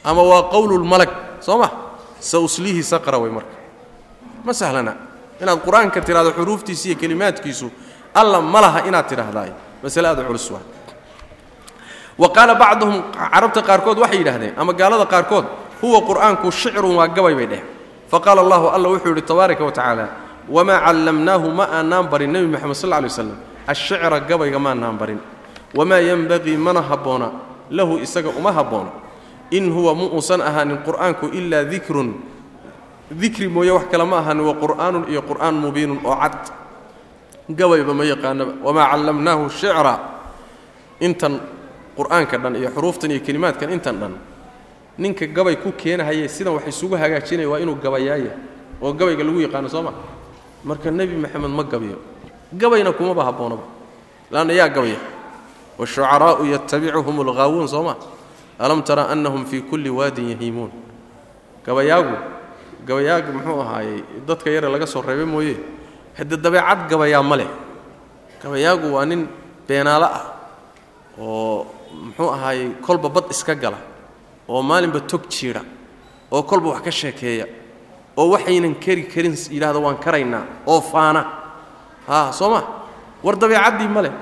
[0.04, 1.10] ama waa qowlulmalag
[1.40, 1.68] soo ma?
[2.20, 3.56] Sa usliihi saqra way marka.
[4.44, 4.92] Ma sahlana.
[5.40, 7.66] Inaad qur'aanka tidhahdo xuruuftiisa iyo kelimaadkiisu
[8.14, 9.50] alla ma laha inaad tidhaahdaay
[9.82, 10.60] masale aada culus waa.
[12.20, 12.96] Wa qaala bacduhum
[13.32, 15.46] carabta qaarkood waxay yidhahdeen ama gaalada qaarkood
[15.80, 17.62] huwa qur'aanku shicrun waa gabay bay dheh
[18.12, 20.04] faqaala allahu alla wuxuu yidhi tabaaraka wa tacaala
[20.50, 23.30] wamaa callamnaahu ma aanaan barin nebi moxamed sal lla lay waslam
[23.66, 25.20] ashicra gabayga maanaan barin.
[25.74, 27.30] Wamaa yenbaqii mana habboona
[27.70, 28.90] lahu isaga uma habboona
[29.54, 32.14] in huwa mu uusan ahaanin qur'aanku ilaa dikrun
[33.10, 36.50] dikri mooye wax kale ma ahaanin wa qur'aanun iyo qur'aan mubiinun oo cad.
[37.50, 39.94] Gabayba ma yaqaanaba wamaa callamnaahu shicra
[41.00, 41.38] intan
[41.98, 44.14] qur'aanka dhan iyo xuruuftan iyo kelimaadkan intan dhan
[44.98, 48.32] ninka gabay ku keenahaye sidan wax isugu hagaajinaya waa inuu gabayaaya
[48.82, 49.92] oo gabayga lagu yaqaano soo ma
[50.64, 51.98] marka nebi maxamed ma gabiyo
[52.60, 53.62] gabayna kumaba habboonaba
[54.32, 54.98] laanna yaa gabaya
[55.78, 57.94] washucaraa'u yatabicuhum alghaawuun soo ma?
[58.60, 60.68] Alam tara annahum fii kulli waadin yahiimuun.
[61.64, 62.12] Gabayaagu
[62.86, 65.56] gabayaagu muxuu ahaayey dadka yare laga soo reebay mooye.
[66.18, 67.48] Hadde dabeecad gabayaa ma leh.
[68.42, 69.24] Gabayaagu waa nin
[69.66, 70.24] beenaalo ah
[71.18, 71.64] oo
[72.04, 73.78] muxuu ahaayey kolba bad iska gala
[74.48, 75.62] oo maalinba tog jiidha
[76.30, 77.46] oo kolba wax ka sheekeeya
[78.20, 81.22] oo waxaynan keri karin yidhahda waan karaynaa oo faana.
[82.08, 82.60] Haa soo ma
[83.24, 84.12] war dabeecaddii ma leh.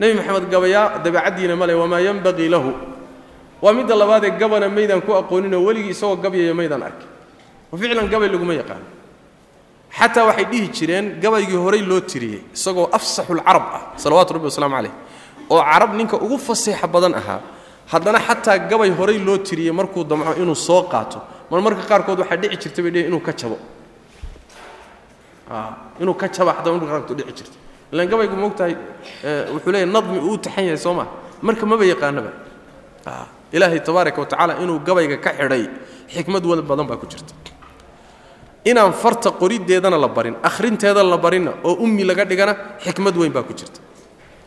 [0.00, 1.74] Nebi maxamed gabayaa dabeecaddiina ma leh.
[1.82, 2.70] Wamaa yenbaqii lahu.
[3.62, 7.08] Waa midda labaadee gabana maydaan ku aqooninoo weligii isagoo gabyaya maydaan arkin
[7.72, 8.86] oo ficlan gabay laguma yaqaano
[9.98, 14.94] xataa waxay dhihi jireen gabaygii horay loo tiriyey isagoo afsaxulcarab ah salawaatu rabbi wasalaamu calayh
[15.52, 17.40] oo carab ninka ugu faseexa badan ahaa.
[17.92, 21.18] Haddana xataa gabay horay loo tiriyey markuu damco inuu soo qaato
[21.52, 23.58] mar marka qaarkood waxaa dhici jirta bay inuu ka jabo.
[26.00, 27.56] Inuu ka jaba xataa marka qaarkood dhici jirta.
[27.92, 28.74] Ilaan gabaygu moogtahay
[29.52, 31.08] wuxuu leeyahy nadmi uu taxan yahay soo maa
[31.42, 32.30] marka maba yaqaanaba.
[33.52, 35.64] Ilaahay tabaaraka wa tacaala inuu gabayga ka xidhay
[36.14, 37.34] xikmad wada badan baa ku jirta.
[38.64, 43.42] Inaan farta qoriddeedana la barin akhrinteedana la barinna oo ummi laga dhigana xikmad weyn baa
[43.42, 43.80] ku jirta.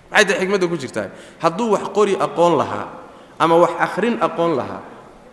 [0.10, 1.08] Maxay tahay xikmadda ku jirtaa?
[1.44, 2.88] Hadduu wax qori aqoon lahaa
[3.40, 4.82] ama wax akhrin aqoon lahaa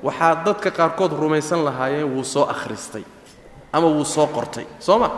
[0.03, 3.03] waxaa dadka qaarkood rumaysan lahaayeen wuu soo akhristay
[3.73, 5.09] ama wuu soo qortay soo ma?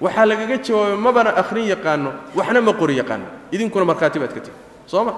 [0.00, 3.26] Waxaa lagaga jawaabay mabana akhrin yaqaano waxna ma qori yaqaano.
[3.52, 4.56] Idinkuna markhaati baad ka tihi
[4.86, 5.12] soo ma?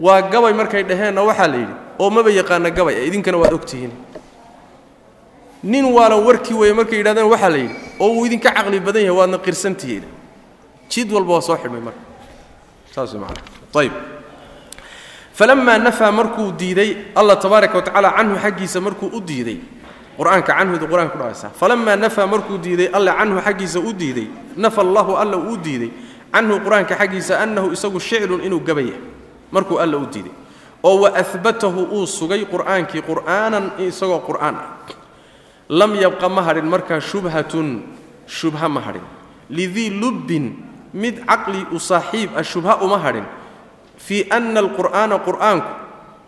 [0.00, 3.92] Waa gabay markay dhaheenna waxaa la yidhi oo maba yaqaana gabay idinkana waad og tihiin.
[5.62, 9.18] Nin waalan warkii weeye markay yidhahdeen waxaa la yidhi oo uu idinka caqli badan yahay
[9.18, 10.04] waadna qirsantihiin.
[10.90, 12.00] Jid walba waa soo xidhmay marka.
[12.94, 13.40] Saas way macana
[13.80, 13.92] ayib
[15.40, 19.56] falamaa nafaa markuu diiday allah tabaaraka wa tacaala canhu xaggiisa markuu u diiday
[20.20, 25.16] qur'aanka canhudu qur'aanka kudhacaysa falamaa nafaa markuu diiday alle canhu xaggiisa u diiday nafa allahu
[25.16, 25.88] alla uu diiday
[26.34, 29.00] canhu qur'aanka xaggiisa annahu isagu shicrun inuu gabaya
[29.48, 30.32] markuu alla u diiday
[30.84, 34.68] oo wa abatahu uu sugay qur'aankii qur'aanan isagoo qur'aan ah
[35.72, 37.68] lam yabqa ma hadhin markaa shubhatun
[38.28, 39.04] shubha ma hadhin
[39.48, 40.52] lidii lubbin
[40.92, 43.24] mid caqli u saaxiib ah shubha uma hadhin
[44.10, 45.70] fii ana alqur'aana qur'aanku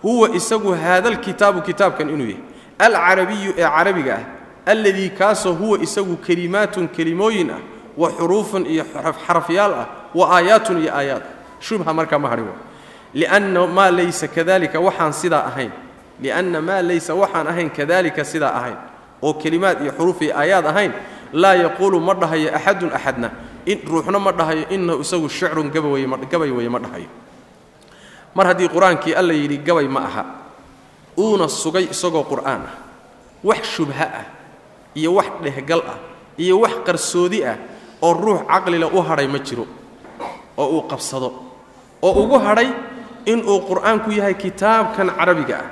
[0.06, 2.42] huwa isagu haada alkitaabu kitaabkan inuu yahay.
[2.78, 4.24] Alcarabiyu ee carabiga ah
[4.72, 7.58] alladii kaasoo huwa isagu kelimaatun kelimooyin ah
[7.98, 8.84] wa xuruufun iyo
[9.26, 11.22] xarafyaal ah wa aayaatun iyo aayaad.
[11.60, 12.50] Shubha markaa ma hadhin
[13.14, 15.70] lianna maa laysa kadalika waxaan sidaa ahayn.
[16.22, 18.78] Lianna maa laysa waxaan ahayn kadalika sidaa ahayn.
[19.22, 20.92] Oo kelimaad iyo xuruuf iyo aayaad ahayn
[21.32, 23.28] laa yaquulu ma dhahayo axadun axadna.
[23.90, 27.06] Ruuxna ma dhahayo inahu isagu shicrun gabay weye ma dhahayo
[28.34, 30.24] mar haddii qur'aankii alla yidhi gabay ma aha
[31.18, 32.74] uuna sugay isagoo qur'aan ah
[33.44, 34.26] wax shubha ah
[34.94, 35.98] iyo wax dhehgal ah
[36.38, 37.56] iyo wax qarsoodi ah
[38.02, 39.66] oo ruux caqlila u hadhay ma jiro
[40.58, 41.28] oo uu qabsado
[42.02, 42.68] oo ugu hadhay
[43.26, 45.68] inuu qur'aanku yahay kitaabkan carabiga ah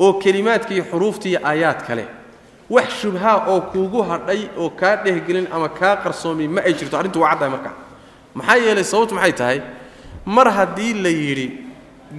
[0.00, 2.04] oo kelimaadka iyo xuruufta iyo aayaad kale
[2.70, 6.96] wax shubhaa oo kuugu hadhay oo kaa dhehgelin ama kaa qarsoomi ma ay jirto.
[6.98, 7.74] Arrintu waa caddahay markaa
[8.34, 9.58] maxaa yeelay sababtu maxay tahay
[10.26, 11.48] mar haddii la yidhi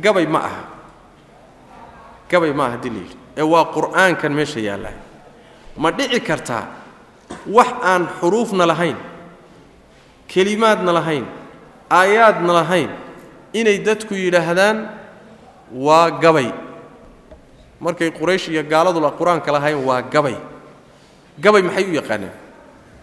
[0.03, 0.63] gabay ma aha.
[2.29, 3.17] Gabay ma aha haddii la yidhi.
[3.37, 4.95] Ee waa qur'aankan meesha yaallaa.
[5.77, 6.67] Ma dhici kartaa
[7.47, 8.95] wax aan xuruufna lahayn
[10.27, 11.25] kelimaadna lahayn
[11.89, 12.89] aayaadna lahayn
[13.53, 14.77] inay dadku yidhaahdaan
[15.71, 16.49] waa gabay.
[17.79, 20.35] Markay quraysh iyo gaaladula qur'aanka lahayn waa gabay.
[21.39, 22.33] Gabay maxay u yaqaaneen?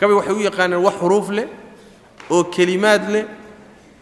[0.01, 1.47] Gabay waxay u yaqaaneen wax xuruuf leh
[2.31, 3.25] oo kelimaad leh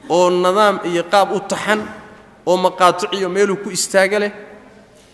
[0.09, 1.81] oo nidaam iyo qaab u taxan
[2.47, 4.33] oo maqaatic iyo meeluu ku istaaga leh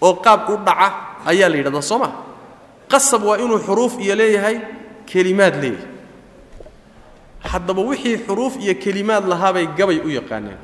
[0.01, 0.89] oo qaab u dhaca
[1.27, 2.09] ayaa la yidhahdaa soo ma?
[2.89, 4.57] Qasab waa inuu xuruuf iyo leeyahay
[5.07, 5.87] kelimaad leeyahay.
[7.45, 10.57] Haddaba wixii xuruuf iyo kelimaad lahaabay gabay u yaqaaneen.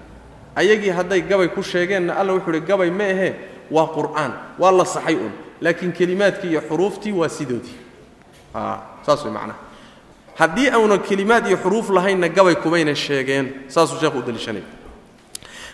[0.56, 3.34] Ayagii hadday gabay ku sheegeenna alla wuxuu uhi gabay ma ahee
[3.70, 7.76] waa qur'aan waa la saxay un laakiin kelimaadkii iyo xuruuftii waa sidoodii.
[9.06, 9.58] Saas way macnaha
[10.38, 14.64] haddii auna kelimaad iyo xuruuf lahaynna gabay kumayna sheegeen saasuu sheekhu u daliishanaya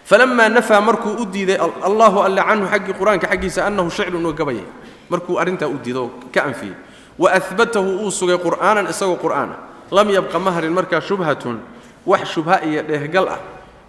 [0.04, 4.64] falamaa nafaa markuu u diiday allahu alle canhu xaggii qur'aanka xaggiisa annahu shicrun oo gabayay.
[5.10, 6.74] Markuu arrintaa u diido oo ka anfiyey.
[7.18, 9.54] Wa abatahu uu sugay qur'aanan isagoo qur'aana.
[9.90, 11.58] Lam yabqa ma harin markaa shubhatun
[12.06, 13.40] wax shubha iyo dheehgal ah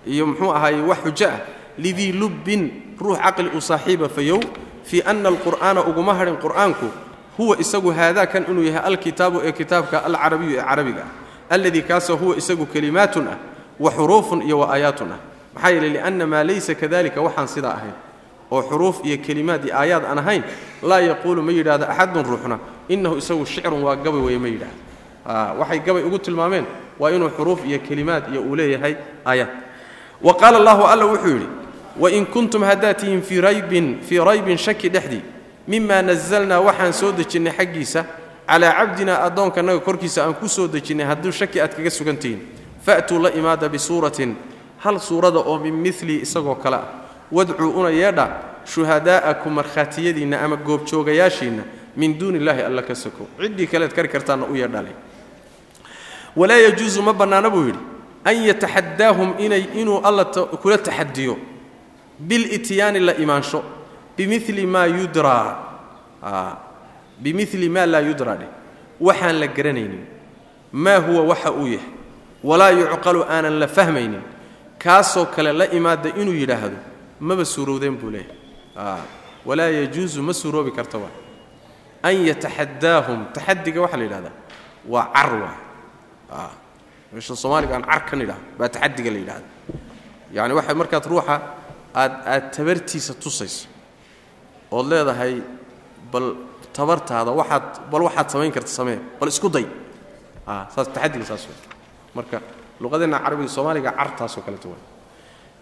[0.05, 1.39] iyo muxuu ahaaye wax xujo ah
[1.78, 4.39] lidii lubbin ruux caqli u saaxiiba fayow
[4.84, 6.86] fii ana alqur'aana uguma hadhin qur'aanku
[7.41, 12.37] huwa isagu haadaakan inuu yahay alkitaabu ee kitaabka alcarabiyu ee carabiga ah alladii kaasoo huwa
[12.37, 13.37] isagu kelimaatun ah
[13.79, 15.19] wa xuruufun iyo wa aayaatun ah.
[15.53, 17.95] Maxaa yeeley lianna maa laysa kadalika waxaan sidaa ahayn
[18.51, 20.43] oo xuruuf iyo kelimaad iyo aayaad aan ahayn
[20.83, 24.77] laa yaquulu ma yidhahdo axadun ruuxna innahu isagu shicrun waa gabay weye ma yidhahdo
[25.59, 26.65] waxay gabay ugu tilmaameen
[26.99, 29.49] waa inuu xuruuf iyo kelimaad iyo uu leeyahay aayaad.
[30.21, 31.47] Wa qaala allahu alla wuxuu yidhi
[31.99, 35.21] wain kuntum haddaad tihiin fii raybin shaki dhexdii
[35.68, 38.05] mima nazalnaa waxaan soo dejinnay xaggiisa
[38.47, 42.41] calaa cabdinaa addoonkanaga korkiisa aan ku soo dejinnay hadduu shaki aad kaga sugan tihiin
[42.86, 44.36] fa'tuu la imaada bisuuratin
[44.78, 46.88] hal suurada oo min milii isagoo kale ah.
[47.32, 48.28] Wadcuu una yeedha
[48.66, 51.64] shuhadaa'akum markhaatiyadiinna ama goobjoogayaashiinna
[51.95, 54.91] min duuni illaahi alla ka soko ciddii kaleed kari kartaanna u yeedhalay
[56.36, 57.80] walaa yajuusu ma bannaana buu yidhi
[58.26, 61.38] an yataxaddaahum inay inuu alla kula taxadiyo
[62.20, 63.64] bilityaani la imaansho
[64.28, 65.57] bimili maa yudraa
[67.19, 68.49] bimili maa laa yudraa dheh
[69.01, 70.05] waxaan la garanaynin
[70.74, 71.89] maa huwa waxa uu yahay.
[72.43, 74.22] Walaa yucqalu aanan la fahmaynin.
[74.78, 76.78] Kaasoo kale la imaada inuu yidhaahdo
[77.19, 79.01] maba suurowdeen buu leeyahay.
[79.45, 81.13] Walaa yajuusu ma suuroobi karta waa.
[82.03, 84.36] An yataxadaahum taxadiga waxaa la yidhahdaa
[84.89, 85.32] waa car
[87.13, 89.47] meesha soomaaliga aan car idhaha baa taxadiga la yidhahda
[90.34, 91.36] yacni waxa markaad ruuxa
[91.95, 93.67] aad aad tabartiisa tusayso
[94.72, 95.34] ood leedahay
[96.11, 96.28] bal
[96.74, 99.65] tabartaada waxaad bal waxaad samayn karta samee bal isku day.
[100.74, 101.47] Saas taxadiga saas
[102.15, 102.38] marka
[102.82, 104.82] luqadeenna carabiga soomaaliga cartaasoo kaleeto way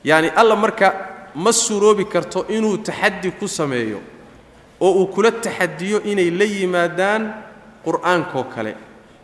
[0.09, 0.87] yacni alla marka
[1.35, 3.99] ma suroobi karto inuu taxadi ku sameeyo
[4.81, 7.23] oo uu kula taxadiyo inay la yimaadaan
[7.85, 8.73] qur'aankoo kale.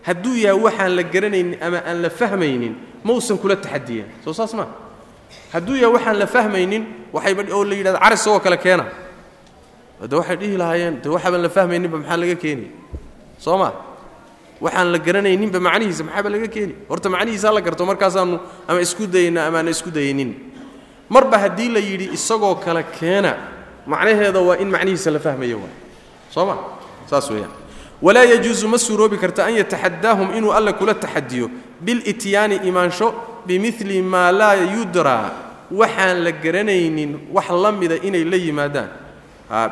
[0.06, 2.74] Hadduu yahay waxaan la garanaynin ama aan la fahmaynin
[3.04, 4.68] mausan kula taxadiyeen soo saas maa
[5.54, 6.84] hadduu yahay waxaan la fahmaynin
[7.14, 8.86] waxayba oo la yidhahda car isagoo kale keena
[10.10, 12.68] de waxay dhihi lahaayeen de waxaabaan la fahmayninba maxaa laga keeni
[13.40, 13.72] soo ma?
[14.62, 19.48] Waxaan la garanayninba macnihiisa maxaaba laga keeni horta macnihiisa la garto markaasaanu ama isku dayayna
[19.48, 20.32] amaana isku dayaynin
[21.10, 23.32] marba haddii la yidhi isagoo kale keena
[23.88, 25.76] macnaheeda waa in macnihiisa la fahmayo waay
[26.34, 26.56] soo ma?
[27.10, 27.52] Saas weeyaan.
[28.02, 31.50] Walaa yajuusu ma suuroobi karta an yataxadaahum inuu alla kula taxadiyo
[31.82, 33.14] bilityaani imaansho
[33.46, 35.32] bimili maa laa yudraa.
[35.72, 38.90] Waxaan la garanaynin wax la mida inay la yimaadaan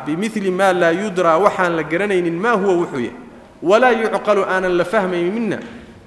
[0.05, 3.17] bimili maa laa yudraa waxaan la garanaynin maa huwa wuxuu yahay.
[3.63, 5.57] Walaa yucqalu aanan la fahmayninna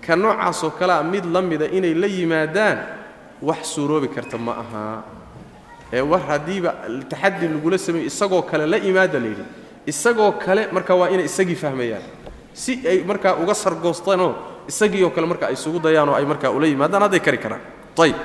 [0.07, 2.79] ka noocaasoo kalea mid la mida inay la yimaadaan
[3.43, 5.03] wax suuroobi karta ma aha.
[5.93, 6.75] Ee war haddiiba
[7.11, 9.45] taxadi lagula sameeyo isagoo kale la imaada layidhi
[9.87, 12.03] isagoo kale marka waa inay isagii fahmayaan.
[12.53, 14.35] Si ay markaa uga sargoostaanoo
[14.69, 17.61] isagiioo kale marka ay isugu dayaanoo ay markaa ula yimaadaan hadday kari karaan.
[18.03, 18.17] Ayb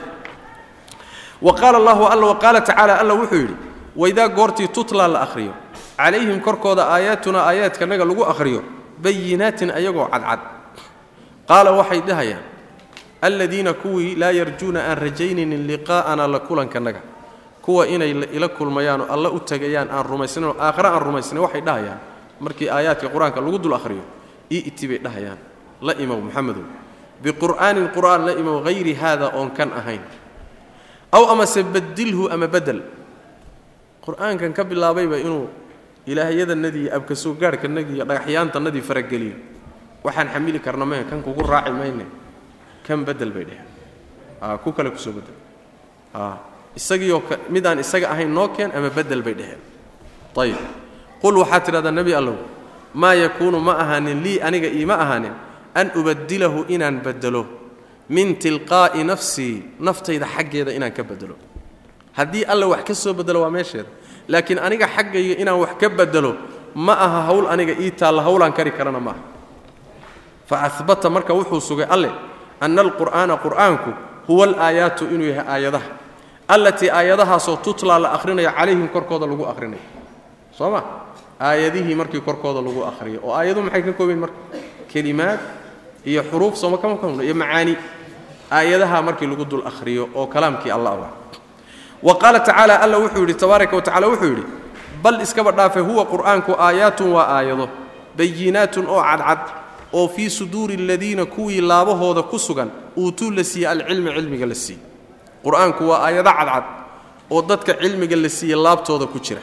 [1.42, 3.56] wa qaala allahu alla wa qaala tacaala alla wuxuu yidhi
[3.96, 5.54] waidaa goortii tutlaa la akhriyo.
[5.98, 8.64] Calayhim korkooda aayaatuna aayaadkanaga lagu akhriyo
[9.02, 10.40] bayinaatin ayagoo cadcad.
[11.48, 12.44] Qaala waxay dhahayaan
[13.22, 17.02] aladiina kuwii laa yarjuuna aan rajaynaynin liqaa'ana la kulankanaga
[17.62, 22.00] kuwa inay ila kulmayaanoo alla u tegayaan aan rumaysnaynoo aakhare aan rumaysnayn waxay dhahayaan.
[22.40, 24.02] Markii aayaadka qur'aanka lagu dul akhriyo
[24.50, 25.38] i'ti bay dhahayaan.
[25.82, 26.66] La imow maxamedow
[27.24, 30.02] biqur'aanin qur'aan la imow hayri haada oon kan ahayn.
[31.12, 32.82] Aw amase badilhu ama bedel
[34.06, 35.48] qur'aankan ka bilaabayba inuu
[36.06, 39.36] ilaahyadanadii abkasoo gaarhkanagii iyo dhagaxyaantanadii farageliyo
[40.04, 42.06] waxaan xamili karna meh kan kugu raaci mayne
[42.88, 43.68] kan bedel bay dheheen.
[44.64, 45.36] Ku kale ku soo bedel
[46.76, 49.62] isagiioo mid aan isaga ahayn noo keen ama bedel bay dheheen.
[50.38, 50.58] Ayib
[51.22, 52.38] qul waxaad tidhahdaa nebi allow
[52.94, 55.34] maa yakuunu ma ahaanin lii aniga iima ahaanin
[55.76, 57.46] an ubadilahu inaan bedelo
[58.10, 61.36] min tilqaa'i nafsii naftayda xaggeeda inaan ka bedelo
[62.18, 63.90] haddii alla wax ka soo bedelo waa meesheeda
[64.28, 66.36] laakiin aniga xaggayga inaan wax ka bedelo
[66.76, 69.20] ma aha hawl aniga ii taalla hawlaan kari karana ma aha.
[70.48, 72.12] Fa abata marka wuxuu sugay alle
[72.60, 73.92] anna alqur'aana qur'aanku
[74.28, 75.90] huwa alaayaatu inuu yahay aayadaha.
[76.48, 79.84] Allatii aayadahaasoo tutlaa la akhrinayo calayhim korkooda lagu akhrinayo
[80.52, 80.84] soo ma?
[81.40, 83.20] Aayadihii markii korkooda lagu akhriyo.
[83.24, 84.36] Oo aayadu maxay ka koobayn marka?
[84.92, 85.40] Kelimaad
[86.06, 87.76] iyo xuruuf sooma kama iyo macaani.
[88.52, 91.12] Aayadaha markii lagu dul akhriyo oo kalaamkii alla ah
[92.04, 94.44] wa qaala tacaala alla wuxuu yidhi tabaaraka wa tacala wuxuu yidhi
[95.04, 97.70] bal iskaba dhaafe huwa qur'aanku aayaatun waa aayado
[98.18, 99.40] bayinaatun oo cadcad
[99.94, 104.80] oo fii suduuri aladiina kuwii laabahooda ku sugan uutuu la siiye alcilmi cilmiga la siiye
[105.46, 106.64] qur'aanku waa aayado cadcad
[107.32, 109.42] oo dadka cilmiga la siiye laabtooda ku jira.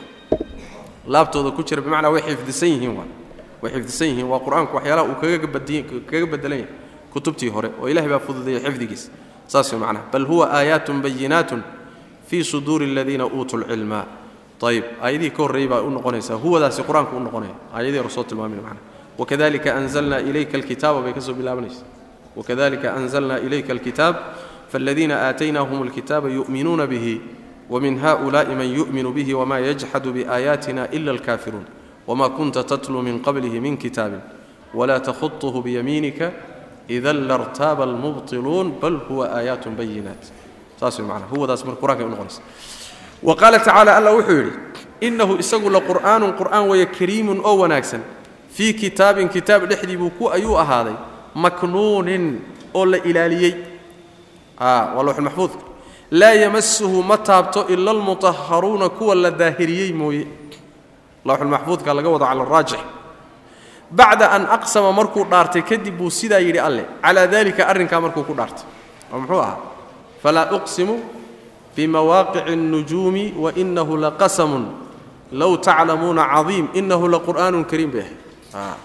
[1.08, 2.94] Laabtooda ku jira bimacnaa way xifdisan yihiin
[3.62, 4.26] way xifdisan yihiin.
[4.28, 6.72] Waa qur'aanku waxyaalaha uu kaga bedelan yahay
[7.12, 9.08] kutubtii hore oo ilahay baa fududeeya xifdigiisa
[9.46, 10.04] saas way macnaha.
[10.12, 11.62] Bal huwa aayaatun bayinaatun
[12.27, 14.05] fii suduuri aladiina uutuu lcilma
[14.63, 18.57] ayib aayadihii ka horreeyey baa u noqonaysaa huwadaasi qur-aanku u noqonaya aayadihii hore soo tilmaamin
[18.57, 18.79] macnaha
[19.17, 21.83] wakadalika anzalna ilayka alkitaaba bay ka soo bilaabanaysa
[22.35, 24.15] wakadalika anzalna ilayka alkitaab
[24.73, 27.19] فالذين آتيناهم الكتاب يؤمنون به
[27.69, 31.65] ومن هؤلاء من يؤمن به وما يجحد بآياتنا إلا الكافرون
[32.07, 34.21] وما كنت تتلو من قبله من كتاب
[34.73, 36.19] ولا تخطه بيمينك
[36.89, 40.23] إذا لارتاب المبطلون بل هو آيات بينات
[43.40, 44.52] qaala tacaala alla wuxuu yidhi
[45.00, 48.02] innahu isagu la qur'aanun qur'aan weeye kariimun oo wanaagsan.
[48.54, 50.94] Fii kitaabin kitaab dhexdiibuu ku ayuu ahaaday
[51.34, 52.40] maknuunin
[52.74, 53.54] oo la ilaaliyey.
[54.58, 55.62] Ah, waa lowxulmaxfuudka
[56.10, 60.26] laa yamasuhu ma taabto ila almutahharuuna kuwa la daahiriyey mooye.
[61.24, 62.80] Lowxulmaxfuudka laga wado cala araajix
[63.90, 68.34] bacda an aqsama markuu dhaartay kadib buu sidaa yidhi alleh calaa daalika arrinkaa markuu ku
[68.34, 68.64] dhaartay
[69.12, 69.56] oo muxuu ahaa?
[70.22, 70.96] Falaa uqsimu
[71.76, 74.64] bimawaaqici الnujuumi wainahu laqasamun
[75.32, 78.02] low taclamuuna cadiim inahu laqur'aanun kariim bay
[78.54, 78.78] ahayd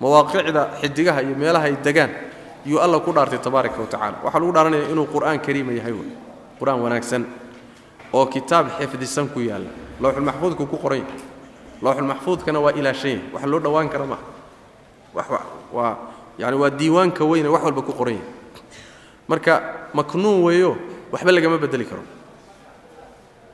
[0.00, 0.62] mawaaqicda
[1.24, 2.12] iyo meelaha ay degaan
[2.66, 6.12] yuu alla ku dhaartay tabaaraka wa tacala waxaa lagu dhaaranaya inuu qur'aan kariima yahay wey
[6.60, 7.24] qur'aan wanaagsan
[8.12, 9.70] oo kitaab xifdisan ku yaalla
[10.02, 11.20] lowxulmaxfuudku ku qoran yahay
[11.80, 15.40] lowxulmaxfuudkana waa ilaashan yahay wax loo dhowaan kara maaha
[15.72, 15.94] waa
[16.36, 18.20] yani waa diiwaanka weyne wax walba ku qoran
[19.28, 19.52] marka
[19.94, 20.70] maknuun weeyo
[21.12, 22.02] waxba lagama bedeli karo.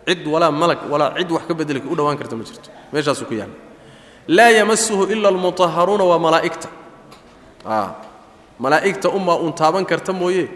[0.07, 2.71] Cid walaa malag walaa cid wax ka bedeli u dhowaan karta ma jirto.
[2.93, 3.55] Meeshaasuu ku yaalla
[4.29, 6.69] laa yamasuhu ila almutaharuuna waa malaa'igta.
[8.59, 10.49] Malaa'igta unbaa uun taaban karta mooye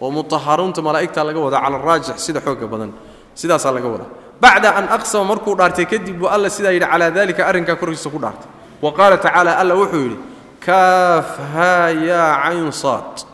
[0.00, 2.90] oo mutaharuunta malaa'igta laga wadaa cala araajix sida xooga badan.
[3.34, 4.10] Sidaasaa laga wadaa
[4.40, 8.18] bacda an aqsama markuu dhaartay kadib buu alla sidaa yidhi calaa dalika arrinkaa korkiisa ku
[8.18, 8.48] dhaartay.
[8.82, 10.18] Wa qaala tacaala alla wuxuu yidhi
[10.66, 13.14] kaaf haa yaa cayn saad.
[13.20, 13.33] ha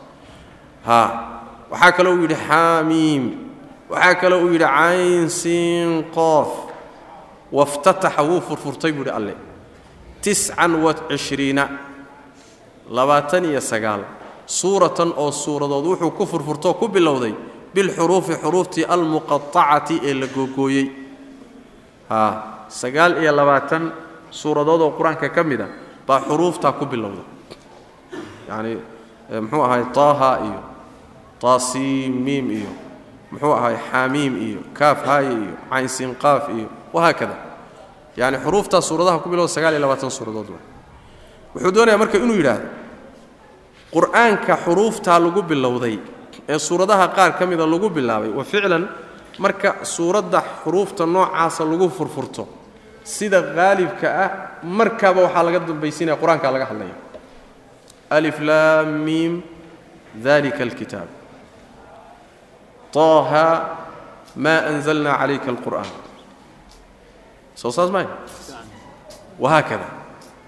[0.86, 3.24] waxaa kaloo uu yidhi xaamiim.
[3.90, 6.48] Waxaa kaloo uu yidhi cayn siin qoof
[7.52, 9.34] waftataxa wuu furfurtay buu yidhi alle.
[10.22, 11.68] Tiscan wa cishriina.
[12.90, 14.02] Labaatan iyo sagaal.
[14.46, 17.34] Suuratan oo suuradood wuxuu ku furfurtoo ku bilowday
[17.74, 20.86] bilxuruufi xuruuftii almuqaacati ee la googooyey.
[22.68, 23.92] Sagaal iyo labaatan
[24.30, 25.68] suuradood oo qur'aanka ka mid a
[26.06, 27.22] baa xuruuftaa ku bilowda
[28.48, 28.74] yacni
[29.40, 30.60] muxuu ahay taaha iyo
[31.42, 32.72] taasiimiim iyo
[33.32, 37.36] muxuu ahay xaamiim iyo kaaf haaye iyo caynsinqaaf iyo wahaakada
[38.20, 40.64] yacni xuruuftaa suuradaha ku bilowda sagaal iyo labaatan suuradood waa.
[41.54, 42.66] Wuxuu doonayaa marka inuu yidhaahdo
[43.94, 45.96] qur'aanka xuruuftaa lagu bilowday
[46.52, 48.84] ee suuradaha qaar ka mida lagu bilaabay wa ficlan
[49.44, 52.42] marka suuradda xuruufta noocaasa lagu furfurto
[53.14, 54.28] sida qaalibka ah
[54.78, 56.96] markaaba waxaa laga dambaysiinaya qur'aankaa laga hadlaya.
[58.16, 59.34] Alif laam miim
[60.26, 61.08] dalika alkitaab
[62.94, 63.44] taaha
[64.36, 65.90] maa anzalna calayka alqur'aan.
[67.60, 68.06] Soo saas maay
[69.42, 69.86] wahaakada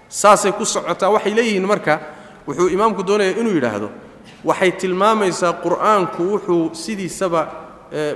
[0.09, 1.93] saasay ku socotaa waxay leeyihiin marka
[2.47, 3.89] wuxuu imaamku doonayaa inuu yidhaahdo
[4.49, 7.41] waxay tilmaamaysaa qur'aanku wuxuu sidiisaba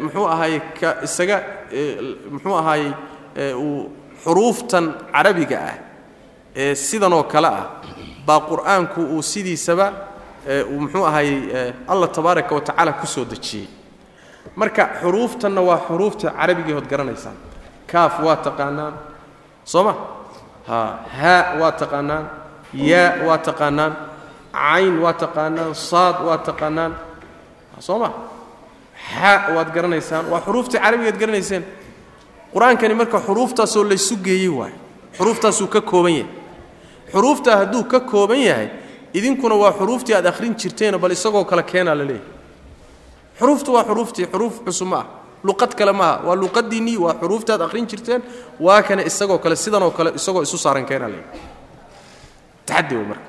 [0.03, 1.37] muxuu ahaye ka isaga
[2.33, 2.91] muxuu ahaayey
[3.63, 3.91] uu
[4.23, 5.75] xuruuftan carabiga ah
[6.55, 7.65] ee sidanoo kale ah
[8.27, 9.87] baa qur'aanku uu sidiisaba
[10.71, 11.37] uu muxuu ahaayey
[11.91, 13.67] allah tabaaraka wa tacaala ku soo dejiyey
[14.55, 17.35] marka xuruuftanna waa xuruufta carabigii hood garanaysaan
[17.91, 18.93] kaaf waa taqaanaan.
[19.63, 19.93] Soo ma
[20.67, 22.25] ha haa waa taqaanaan.
[22.73, 23.93] Yaa waa taqaanaan.
[24.53, 25.75] Cayn waa taqaanaan.
[25.75, 26.93] Saad waa taqaanaan.
[27.79, 28.09] Soo ma
[29.11, 30.25] xa waad garanaysaan.
[30.31, 31.63] Waa xuruuftii carabigaad garanayseen.
[32.53, 34.73] Qur'aankani marka xuruuftaasoo laysu geeyey waay.
[35.17, 36.31] Xuruuftaasuu ka kooban yahay.
[37.11, 38.69] Xuruuftaa hadduu ka kooban yahay
[39.13, 42.35] idinkuna waa xuruuftii aad akhrin jirteeno bal isagoo kale keenaa la leeyahay
[43.39, 45.05] xuruuftu waa xuruuftii xuruuf cusub ma ah.
[45.43, 48.21] Luqad kale maaha waa luqadiinnii waa xuruuftii aad akhrin jirteen.
[48.59, 51.39] Waa kana isagoo kale sidanoo kale isagoo isu saaran keenaa leeyahay
[52.65, 53.27] taxaddi wey marka.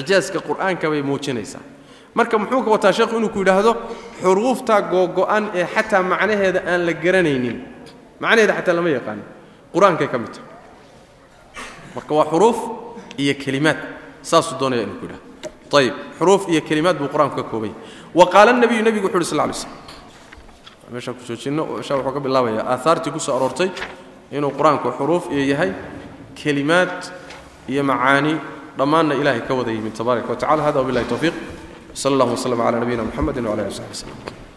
[0.00, 1.60] Icjaaska qur'aanka bay muujinaysaa.
[2.14, 3.72] Marka muxuu ka wataa sheekhu inuu ku yidhaahdo
[4.22, 7.58] xuruuftaa googo'an ee xataa macnaheeda aan la garanaynin.
[8.20, 9.24] Macnaheeda xataa lama yaqaanin
[9.74, 10.48] qur'aankay ka mid tahay.
[11.94, 12.58] Marka waa xuruuf
[13.18, 13.78] iyo kelimaad.
[14.22, 15.29] Saasuu doonaya inuu ku yidhahdo
[15.78, 19.24] ayib xuruuf iyo kelimaad buu qur'aanku ka kooban yahay wa qaala nabiyu nebigu wuxu uhi
[19.24, 19.72] sal lay slam
[20.92, 23.70] meeshaan ku joojinno meeshaa wuxuu ka bilaabayaa aahaartii ku soo aroortay
[24.32, 25.70] inuu qur'aanku xuruuf iyo yahay
[26.34, 26.94] kelimaad
[27.68, 28.34] iyo macaani
[28.78, 31.34] dhammaanna ilahay ka wada yimid tabaaraka wa tacala hada wabillahi towfiiq
[31.94, 34.49] sal allah waslm cala nabiyina mxamedi wcala ali w saxbi wslm